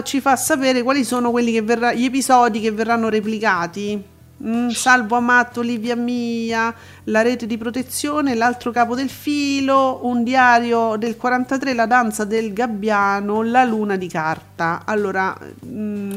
[0.03, 1.31] ci fa sapere quali sono
[1.61, 4.09] verrà, gli episodi che verranno replicati.
[4.43, 6.73] Mm, Salvo Amato, Olivia Mia,
[7.05, 12.51] la rete di protezione, l'altro capo del filo, un diario del 43, la danza del
[12.51, 14.81] gabbiano, la luna di carta.
[14.85, 16.11] Allora, mm,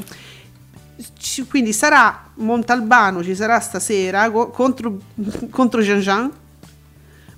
[1.19, 4.99] ci- quindi sarà Montalbano, ci sarà stasera co- contro,
[5.51, 6.31] contro Jean Jean,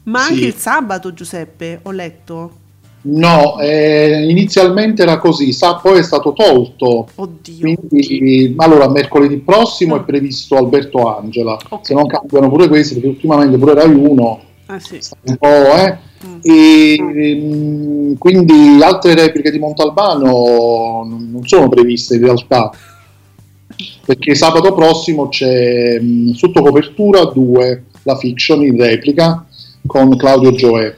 [0.04, 0.32] ma Sì.
[0.32, 2.50] anche il sabato Giuseppe, ho letto.
[3.08, 7.06] No, eh, inizialmente era così, sa, poi è stato tolto.
[7.14, 7.60] Oddio.
[7.76, 11.56] Quindi, allora, mercoledì prossimo è previsto Alberto Angela.
[11.82, 14.98] Se non cambiano pure questi, perché ultimamente pure Rai 1 Ah sì.
[15.22, 15.98] un po', eh.
[16.42, 22.70] E, mm, quindi altre repliche di Montalbano non sono previste in realtà.
[24.04, 29.44] Perché sabato prossimo c'è mm, sotto copertura 2 la fiction in replica
[29.86, 30.96] con Claudio Gioè.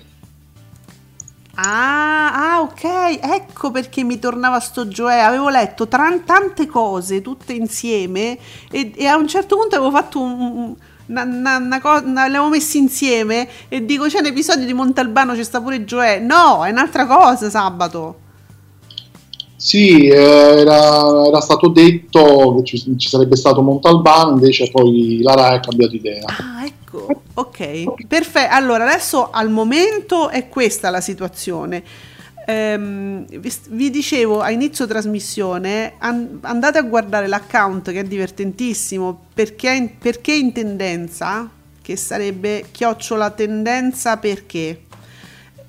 [1.60, 2.84] Ah, ah, ok,
[3.20, 5.16] ecco perché mi tornava sto Gioè.
[5.18, 8.38] Avevo letto tran- tante cose tutte insieme
[8.70, 10.40] e, e a un certo punto avevo fatto un.
[10.40, 10.74] un-
[11.08, 15.42] una, una- una- le avevo messi insieme e dico c'è un episodio di Montalbano c'è
[15.42, 18.18] sta pure Gioè no è un'altra cosa sabato
[19.60, 25.34] Sì, eh, era, era stato detto che ci, ci sarebbe stato Montalbano, invece poi la
[25.34, 26.22] Rai ha cambiato idea.
[26.26, 27.22] Ah, ecco.
[27.34, 28.54] Ok, perfetto.
[28.54, 31.82] Allora, adesso al momento è questa la situazione.
[32.46, 39.26] Ehm, vi, vi dicevo a inizio trasmissione, an- andate a guardare l'account che è divertentissimo
[39.34, 41.50] perché, in- perché in tendenza,
[41.82, 44.82] che sarebbe chiocciola tendenza perché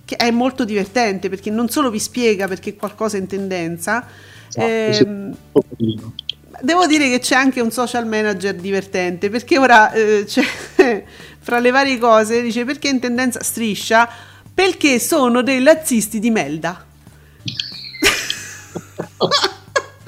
[0.10, 4.08] che è molto divertente perché non solo vi spiega perché qualcosa è in tendenza,
[4.48, 5.36] Esatto, ehm,
[6.62, 10.26] Devo dire che c'è anche un social manager divertente perché ora eh,
[11.40, 14.10] fra le varie cose dice perché in tendenza striscia
[14.52, 16.84] perché sono dei lazzisti di Melda.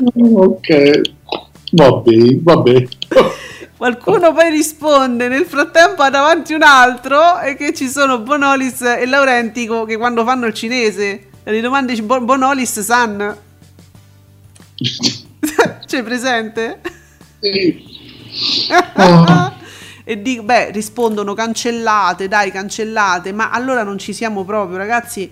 [0.34, 1.02] ok,
[1.72, 2.88] vabbè, vabbè.
[3.82, 9.08] Qualcuno poi risponde nel frattempo ha davanti un altro e che ci sono Bonolis e
[9.08, 13.38] Laurentico che quando fanno il cinese le domande dice, "Bo- Bonolis San.
[15.88, 16.80] C'è presente?
[20.04, 25.32] e dico, beh, rispondono cancellate, dai, cancellate, ma allora non ci siamo proprio, ragazzi.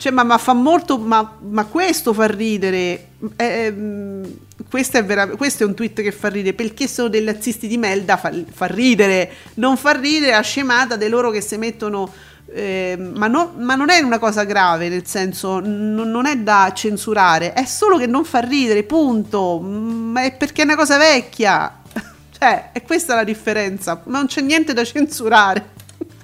[0.00, 3.08] Cioè, ma, ma fa molto, ma, ma questo fa ridere.
[3.36, 4.34] Eh, ehm,
[4.70, 7.76] questo, è vera- questo è un tweet che fa ridere perché sono dei razzisti di
[7.76, 8.16] Melda.
[8.16, 12.10] Fa, fa ridere, non fa ridere la scemata di loro che si mettono.
[12.52, 16.72] eh, ma, no- ma non è una cosa grave, nel senso, n- non è da
[16.74, 19.60] censurare, è solo che non fa ridere, punto.
[19.62, 21.76] Mm, Ma è perché è una cosa vecchia.
[22.40, 24.00] Cioè, è questa la differenza.
[24.06, 25.68] Ma non c'è niente da censurare.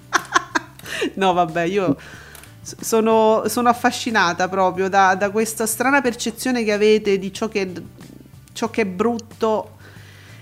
[1.14, 1.96] no, vabbè, io
[2.80, 7.72] sono, sono affascinata proprio da, da questa strana percezione che avete di ciò che,
[8.52, 9.76] ciò che è brutto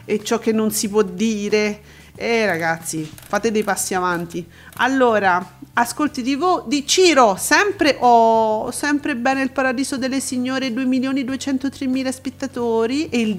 [0.07, 1.81] e ciò che non si può dire.
[2.16, 4.47] E ragazzi, fate dei passi avanti.
[4.77, 11.25] Allora, ascolti TV di Ciro, sempre, oh, sempre bene il paradiso delle signore, 2 milioni
[11.25, 13.35] 203 mila spettatori e il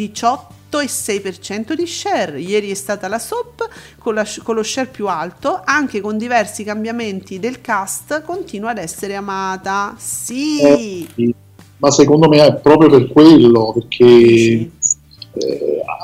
[0.71, 2.39] 18,6% di share.
[2.39, 3.67] Ieri è stata la SOP
[3.99, 8.77] con, la- con lo share più alto, anche con diversi cambiamenti del cast, continua ad
[8.77, 9.95] essere amata.
[9.97, 10.59] Sì.
[10.59, 11.33] Eh, sì.
[11.77, 14.71] Ma secondo me è proprio per quello, perché eh,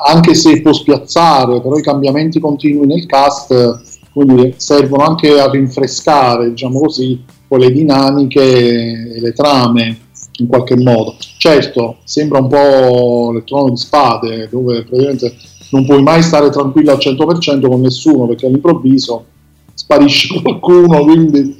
[0.06, 6.50] anche se può spiazzare, però i cambiamenti continui nel cast quindi servono anche a rinfrescare,
[6.50, 10.10] diciamo così, poi le dinamiche e le trame
[10.42, 11.16] in qualche modo.
[11.38, 15.36] Certo, sembra un po' il trono di spade, dove praticamente
[15.72, 19.26] non puoi mai stare tranquillo al 100% con nessuno, perché all'improvviso
[19.74, 21.58] sparisce qualcuno, quindi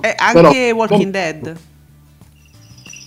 [0.00, 1.56] Eh, anche Però- Walking Dead.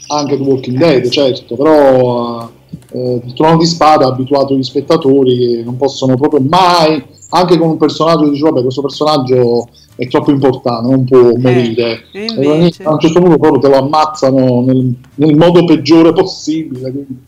[0.08, 2.50] anche The Walking Dead, certo, però
[2.92, 7.04] eh, il trono di spada ha abituato gli spettatori che non possono proprio mai,
[7.36, 12.04] anche con un personaggio, dice vabbè questo personaggio è troppo importante, non può morire.
[12.12, 12.84] e E invece?
[12.84, 16.92] a un certo punto proprio te lo ammazzano nel, nel modo peggiore possibile.
[16.92, 17.24] quindi-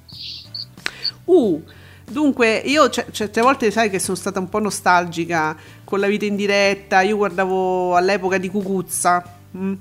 [1.25, 1.61] Uh,
[2.09, 6.25] dunque, io c- certe volte sai che sono stata un po' nostalgica con la vita
[6.25, 7.01] in diretta.
[7.01, 9.23] Io guardavo all'epoca di Cucuzza.
[9.57, 9.73] mm.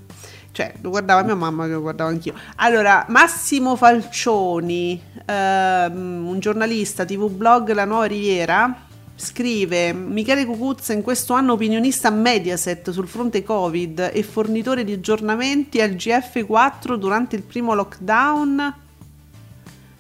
[0.51, 2.33] Cioè, lo guardava mia mamma che lo guardavo anch'io.
[2.57, 8.86] Allora, Massimo Falcioni, ehm, un giornalista TV blog La Nuova Riviera,
[9.19, 14.93] Scrive Michele Cucuzza in questo anno opinionista a Mediaset sul fronte Covid e fornitore di
[14.93, 18.75] aggiornamenti al GF4 durante il primo lockdown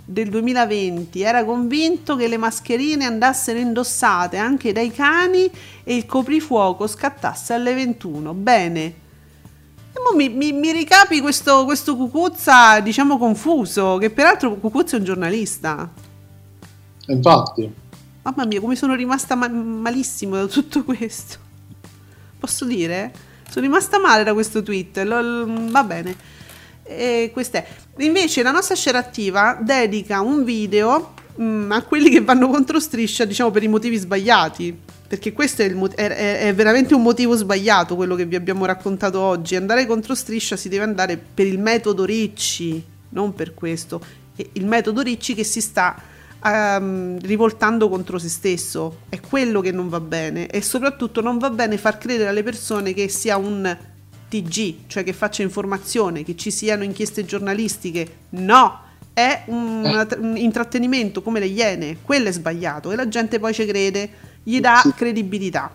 [0.05, 1.23] del 2020.
[1.23, 5.51] Era convinto che le mascherine andassero indossate anche dai cani
[5.83, 8.35] e il coprifuoco scattasse alle 21.
[8.35, 8.95] Bene.
[10.14, 15.91] Mi, mi- mi ricapi questo, questo Cucuzza, diciamo confuso, che peraltro Cucuzza è un giornalista.
[17.07, 17.73] Infatti,
[18.27, 21.39] Mamma mia, come sono rimasta ma- malissimo da tutto questo.
[22.41, 23.12] Posso dire?
[23.49, 24.99] Sono rimasta male da questo tweet.
[25.05, 26.16] lo- va bene.
[26.83, 27.66] E questo è.
[27.99, 33.24] Invece la nostra scena attiva dedica un video mm, a quelli che vanno contro striscia,
[33.24, 34.77] diciamo per i motivi sbagliati.
[35.07, 39.20] Perché questo è, mot- è- è veramente un motivo sbagliato quello che vi abbiamo raccontato
[39.20, 39.55] oggi.
[39.55, 44.01] Andare contro striscia si deve andare per il metodo Ricci, non per questo.
[44.35, 46.14] E il metodo Ricci che si sta
[46.47, 48.99] ehm, rivoltando contro se stesso.
[49.09, 50.47] È quello che non va bene.
[50.47, 53.77] E soprattutto non va bene far credere alle persone che sia un
[54.29, 58.09] TG, cioè che faccia informazione, che ci siano inchieste giornalistiche.
[58.31, 58.85] No!
[59.13, 63.65] È un, un intrattenimento come le iene, quello è sbagliato e la gente poi ci
[63.65, 64.11] crede,
[64.43, 65.71] gli dà credibilità.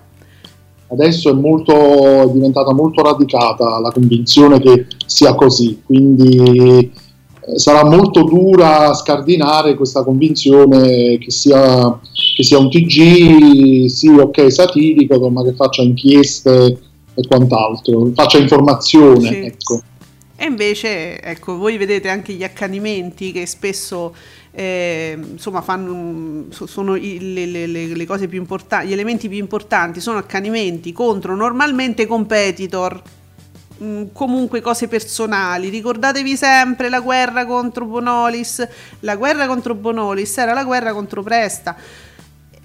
[0.90, 1.74] adesso è, molto,
[2.22, 6.92] è diventata molto radicata la convinzione che sia così, quindi eh,
[7.56, 12.00] sarà molto dura scardinare questa convinzione che sia,
[12.36, 16.80] che sia un TG, sì ok satirico, ma che faccia inchieste
[17.14, 19.28] e quant'altro, faccia informazione.
[19.28, 19.36] Sì.
[19.36, 19.82] Ecco.
[20.36, 24.14] E invece, ecco, voi vedete anche gli accanimenti che spesso
[24.54, 30.02] eh, insomma fanno so- sono le- le- le cose più importanti, gli elementi più importanti
[30.02, 33.02] sono accanimenti contro normalmente competitor.
[33.82, 38.68] Mm, Comunque cose personali, ricordatevi sempre la guerra contro Bonolis.
[39.02, 41.76] La guerra contro Bonolis era la guerra contro Presta.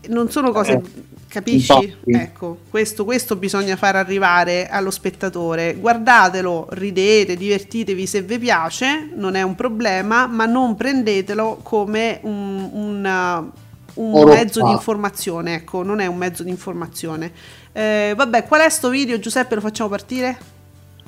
[0.08, 0.82] Non sono cose, Eh,
[1.26, 1.96] capisci?
[2.06, 5.74] Ecco, questo, questo bisogna far arrivare allo spettatore.
[5.74, 12.68] Guardatelo, ridete, divertitevi se vi piace, non è un problema, ma non prendetelo come un,
[12.72, 13.50] un,
[13.94, 15.54] uh, un mezzo di informazione.
[15.54, 17.32] Ecco, non è un mezzo di informazione.
[17.72, 19.56] Eh, vabbè, qual è sto video, Giuseppe?
[19.56, 20.54] Lo facciamo partire?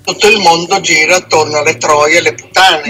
[0.09, 2.83] Tutto il mondo gira attorno alle troie e alle puttane.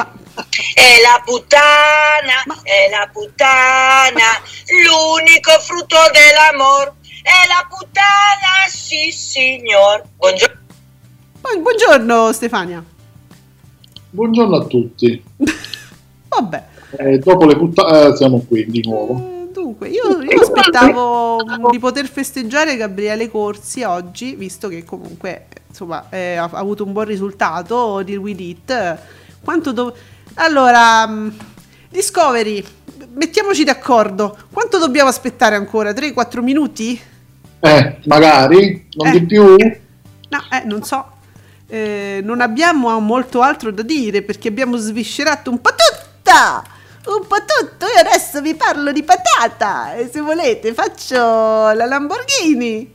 [0.72, 4.38] È la puttana, è la puttana,
[4.86, 6.94] l'unico frutto dell'amor.
[7.20, 10.04] È la puttana, sì signor.
[10.16, 10.60] Buongiorno.
[11.40, 12.84] Bu- Buongiorno Stefania.
[14.10, 15.20] Buongiorno a tutti.
[16.28, 16.64] Vabbè,
[16.98, 19.48] Eh, dopo le puttane siamo qui di nuovo.
[19.52, 26.36] dunque, io, io aspettavo di poter festeggiare Gabriele Corsi oggi, visto che comunque insomma eh,
[26.36, 28.98] ha, ha avuto un buon risultato di Did It.
[29.42, 29.94] Quanto do-
[30.34, 31.28] Allora, mm,
[31.90, 32.64] Discovery,
[33.14, 34.36] mettiamoci d'accordo.
[34.52, 35.92] Quanto dobbiamo aspettare ancora?
[35.92, 37.00] 3-4 minuti?
[37.60, 39.10] Eh, magari, non Eh.
[39.12, 39.44] di più?
[39.56, 41.12] No, eh, non so.
[41.66, 46.62] Eh, non abbiamo molto altro da dire perché abbiamo sviscerato un po' tutta.
[47.06, 47.86] Un po' tutto.
[47.86, 49.94] Io adesso vi parlo di patata.
[49.94, 52.94] E se volete faccio la Lamborghini.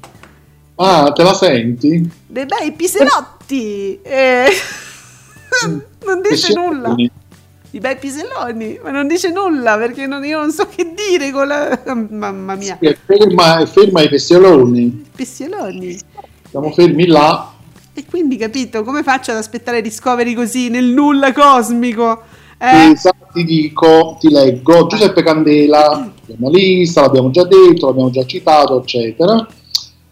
[0.76, 2.10] Ah, te la senti?
[2.26, 4.00] Dei bei piselotti.
[4.02, 4.48] Eh,
[6.06, 6.96] non dice nulla.
[7.72, 8.80] I bei piselloni.
[8.84, 11.80] Ma non dice nulla perché non- io non so che dire con la...
[12.10, 12.78] Mamma mia.
[12.80, 15.06] È ferma, ferma ai pescioloni.
[15.16, 15.98] Piselloni.
[16.50, 17.52] Siamo fermi là.
[17.96, 22.22] E quindi capito come faccio ad aspettare Discovery così nel nulla cosmico?
[22.58, 22.92] Eh?
[22.92, 28.82] E sa- ti dico, ti leggo, Giuseppe Candela, giornalista, l'abbiamo già detto, l'abbiamo già citato,
[28.82, 29.48] eccetera,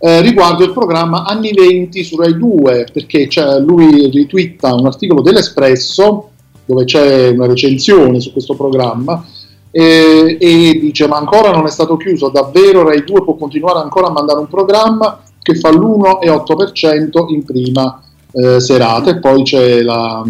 [0.01, 5.21] eh, riguardo il programma Anni 20 su Rai 2, perché c'è- lui ritwitta un articolo
[5.21, 6.29] dell'Espresso
[6.65, 9.23] dove c'è una recensione su questo programma
[9.69, 14.07] eh, e dice ma ancora non è stato chiuso, davvero Rai 2 può continuare ancora
[14.07, 20.23] a mandare un programma che fa l'1,8% in prima eh, serata e poi c'è la...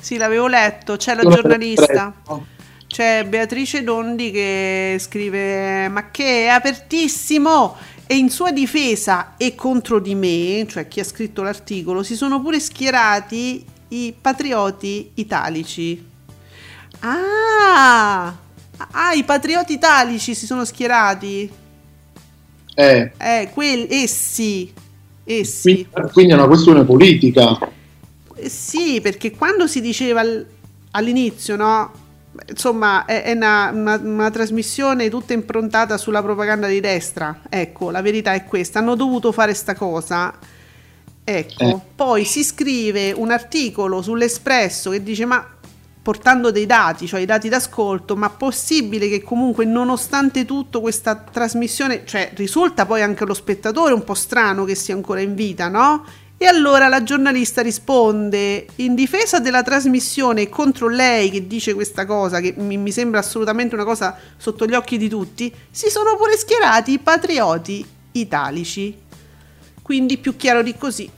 [0.00, 2.12] Sì, l'avevo letto, c'è la giornalista.
[2.86, 7.74] C'è Beatrice Dondi che scrive: Ma che è apertissimo!
[8.06, 12.40] E in sua difesa e contro di me, cioè chi ha scritto l'articolo, si sono
[12.40, 16.04] pure schierati i patrioti italici.
[17.00, 18.34] Ah!
[18.90, 21.50] Ah, i patrioti italici si sono schierati.
[22.74, 24.72] Eh, Eh, quelli, essi.
[25.24, 25.86] Essi.
[25.88, 27.58] quindi, quindi è una questione politica.
[28.34, 30.44] Eh, Sì, perché quando si diceva al-
[30.90, 31.92] all'inizio, no?
[32.48, 37.40] Insomma, è, è una, una- una trasmissione tutta improntata sulla propaganda di destra.
[37.48, 38.80] Ecco, la verità è questa.
[38.80, 40.32] Hanno dovuto fare sta cosa.
[41.26, 41.78] Ecco, Eh.
[41.94, 45.46] poi si scrive un articolo sull'Espresso che dice: Ma
[46.02, 52.02] portando dei dati, cioè i dati d'ascolto, ma possibile che comunque nonostante tutto questa trasmissione,
[52.04, 56.04] cioè risulta poi anche allo spettatore un po' strano che sia ancora in vita, no?
[56.36, 62.40] E allora la giornalista risponde in difesa della trasmissione contro lei che dice questa cosa,
[62.40, 66.36] che mi, mi sembra assolutamente una cosa sotto gli occhi di tutti, si sono pure
[66.36, 68.94] schierati i patrioti italici.
[69.80, 71.10] Quindi più chiaro di così.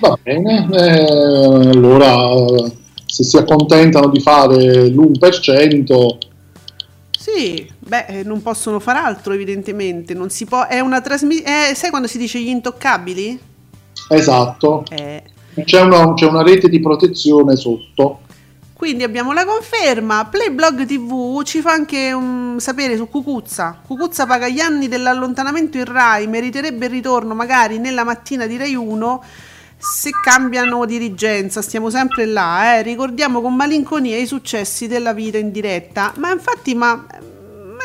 [0.00, 2.72] Va bene, eh, allora
[3.06, 6.18] se si accontentano di fare l'1%,
[7.18, 11.90] Sì, beh, eh, non possono far altro evidentemente, non si può, è una trasmissione, sai
[11.90, 13.38] quando si dice gli intoccabili?
[14.08, 15.22] esatto, Eh,
[15.64, 18.20] c'è una, c'è una rete di protezione sotto.
[18.74, 23.78] Quindi abbiamo la conferma, Playblog TV ci fa anche un sapere su Cucuzza.
[23.86, 28.74] Cucuzza paga gli anni dell'allontanamento in Rai, meriterebbe il ritorno magari nella mattina di Rai
[28.74, 29.22] 1
[29.76, 32.82] se cambiano dirigenza, stiamo sempre là, eh.
[32.82, 36.12] ricordiamo con malinconia i successi della vita in diretta.
[36.16, 37.06] Ma infatti, ma,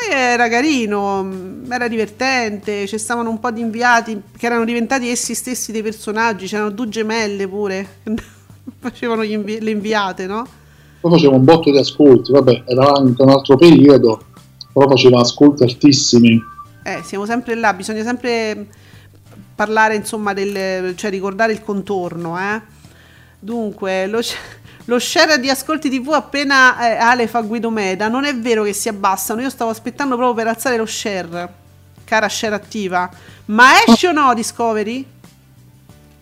[0.08, 1.28] ma era carino,
[1.70, 6.48] era divertente, ci stavano un po' di inviati che erano diventati essi stessi dei personaggi,
[6.48, 7.88] c'erano due gemelle pure,
[8.80, 10.48] facevano invi- le inviate, no?
[11.02, 14.22] Poi faceva un botto di ascolti, vabbè, era anche un altro periodo,
[14.74, 16.42] però faceva ascolti altissimi.
[16.84, 18.68] Eh, siamo sempre là, bisogna sempre
[19.56, 22.62] parlare, insomma, del, cioè ricordare il contorno, eh.
[23.40, 24.36] Dunque, lo, sh-
[24.90, 28.74] lo share di ascolti TV appena eh, Ale fa Guido Meda, non è vero che
[28.74, 31.48] si abbassano, io stavo aspettando proprio per alzare lo share,
[32.04, 33.08] cara share attiva.
[33.46, 35.06] Ma esce o no Discovery?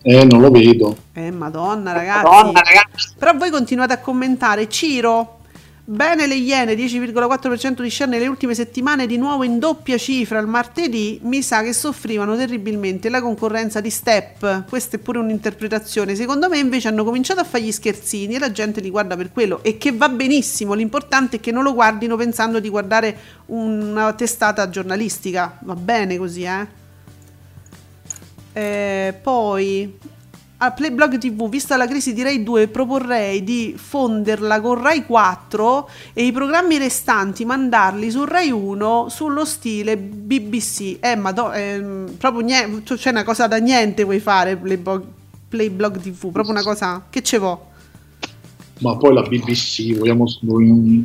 [0.02, 0.96] Eh, non lo vedo.
[1.14, 2.24] Eh, madonna ragazzi.
[2.24, 3.14] Madonna, ragazzi.
[3.18, 4.68] Però voi continuate a commentare.
[4.68, 5.37] Ciro,
[5.90, 10.46] bene le Iene, 10,4% di share nelle ultime settimane, di nuovo in doppia cifra il
[10.46, 11.18] martedì.
[11.22, 14.68] Mi sa che soffrivano terribilmente la concorrenza di Step.
[14.68, 16.14] Questa è pure un'interpretazione.
[16.14, 19.32] Secondo me invece hanno cominciato a fare gli scherzini e la gente li guarda per
[19.32, 19.62] quello.
[19.62, 20.74] E che va benissimo.
[20.74, 23.16] L'importante è che non lo guardino pensando di guardare
[23.46, 25.58] una testata giornalistica.
[25.62, 26.66] Va bene così, eh.
[28.52, 29.98] Eh, poi
[30.60, 35.88] a Playblog TV, vista la crisi di Rai 2, proporrei di fonderla con Rai 4
[36.12, 40.96] e i programmi restanti mandarli su Rai 1 sullo stile BBC.
[40.98, 45.04] Eh, ma proprio niente, c'è una cosa da niente vuoi fare Playblog,
[45.48, 47.66] Playblog TV, proprio una cosa che ce vo.
[48.80, 50.24] Ma poi la BBC, vogliamo...
[50.42, 51.04] vogliamo-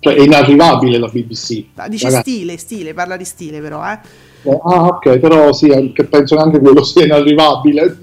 [0.00, 1.64] Cioè, è inarrivabile la BBC.
[1.88, 2.30] Dice Ragazzi.
[2.30, 3.98] stile, stile, parla di stile però, eh.
[4.42, 5.68] Ah, ok, però sì,
[6.08, 7.98] penso che anche quello sia inarrivabile.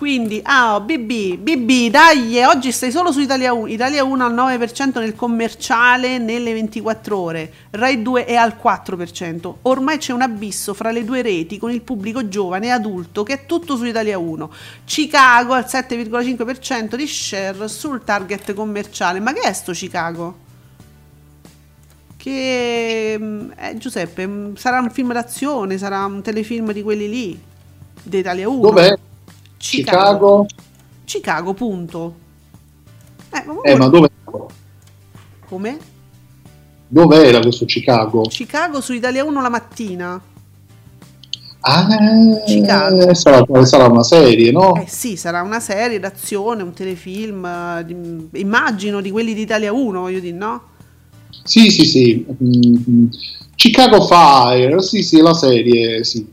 [0.00, 3.66] Quindi, ah, BB, BB, dai, oggi stai solo su Italia 1.
[3.66, 7.52] Italia 1 al 9% nel commerciale nelle 24 ore.
[7.72, 9.56] Rai 2 è al 4%.
[9.60, 13.34] Ormai c'è un abisso fra le due reti con il pubblico giovane e adulto che
[13.34, 14.50] è tutto su Italia 1.
[14.86, 19.20] Chicago al 7,5% di share sul target commerciale.
[19.20, 20.48] Ma che è sto Chicago?
[22.20, 27.42] Che mm, eh, Giuseppe, mm, sarà un film d'azione, sarà un telefilm di quelli lì,
[28.02, 28.60] di Italia 1.
[28.60, 28.94] Dov'è?
[29.56, 30.44] Chicago.
[30.44, 30.46] Chicago?
[31.04, 32.14] Chicago, punto.
[33.30, 34.10] Eh, ma Eh, ma dov'è?
[35.48, 35.78] come?
[36.88, 38.20] Dov'era questo Chicago?
[38.24, 40.20] Chicago su Italia 1 la mattina.
[41.60, 41.88] Ah,
[42.44, 43.14] Chicago.
[43.14, 44.74] sarà, sarà una serie, no?
[44.74, 50.00] Eh sì, sarà una serie d'azione, un telefilm, eh, immagino di quelli di Italia 1,
[50.00, 50.62] voglio dire, no?
[51.44, 52.26] Sì, sì, sì.
[52.42, 53.06] Mm,
[53.54, 56.26] Chicago Fire, sì, sì, la serie, sì.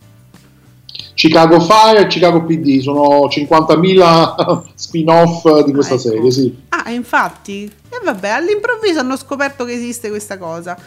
[1.14, 6.02] Chicago Fire e Chicago PD sono 50.000 spin-off di questa Ecco.
[6.04, 6.56] serie, sì.
[6.70, 10.78] Ah, infatti, e vabbè, all'improvviso hanno scoperto che esiste questa cosa.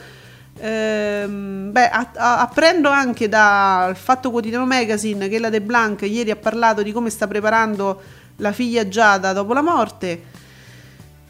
[0.63, 6.31] Ehm, beh, a- a- apprendo anche dal Fatto Quotidiano Magazine che la De Blanc ieri
[6.31, 8.01] ha parlato di come sta preparando
[8.37, 10.23] la figlia Giada dopo la morte.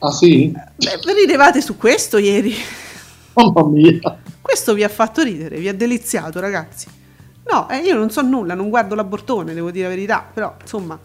[0.00, 0.50] Ah sì?
[0.50, 2.54] Beh, ridevate su questo ieri.
[3.34, 4.18] Mamma mia.
[4.40, 6.86] Questo vi ha fatto ridere, vi ha deliziato, ragazzi.
[7.50, 10.98] No, eh, io non so nulla, non guardo l'abortone, devo dire la verità, però insomma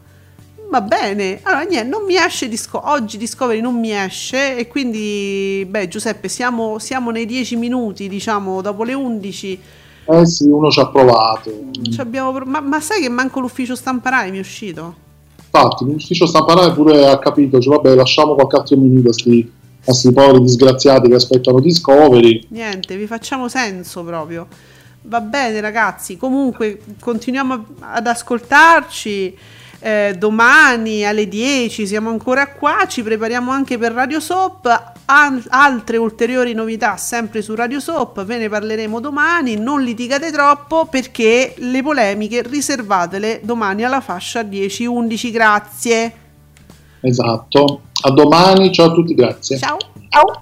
[0.70, 1.40] va bene.
[1.44, 6.28] Allora, niente, non mi esce Disco- oggi Discovery non mi esce e quindi beh, Giuseppe,
[6.28, 9.62] siamo, siamo nei 10 minuti, diciamo, dopo le 11.
[10.08, 11.52] Eh sì, uno ci ha provato.
[11.82, 15.04] Ci abbiamo pro- ma, ma sai che manco l'ufficio stampa Rai mi è uscito?
[15.56, 19.52] Infatti, l'ufficio stampa pure ha capito, cioè, vabbè, lasciamo qualche altro minuto a sti,
[19.86, 22.46] a sti poveri disgraziati che aspettano Discovery.
[22.50, 24.48] Niente, vi facciamo senso proprio.
[25.04, 29.38] Va bene ragazzi, comunque continuiamo ad ascoltarci.
[29.86, 35.98] Eh, domani alle 10 siamo ancora qua, ci prepariamo anche per Radio Soap, Al- altre
[35.98, 41.84] ulteriori novità sempre su Radio Soap, ve ne parleremo domani, non litigate troppo perché le
[41.84, 46.14] polemiche riservatele domani alla fascia 10-11, grazie.
[47.02, 47.82] Esatto.
[48.02, 49.60] A domani, ciao a tutti, grazie.
[49.60, 49.78] Ciao.
[50.10, 50.42] Ciao.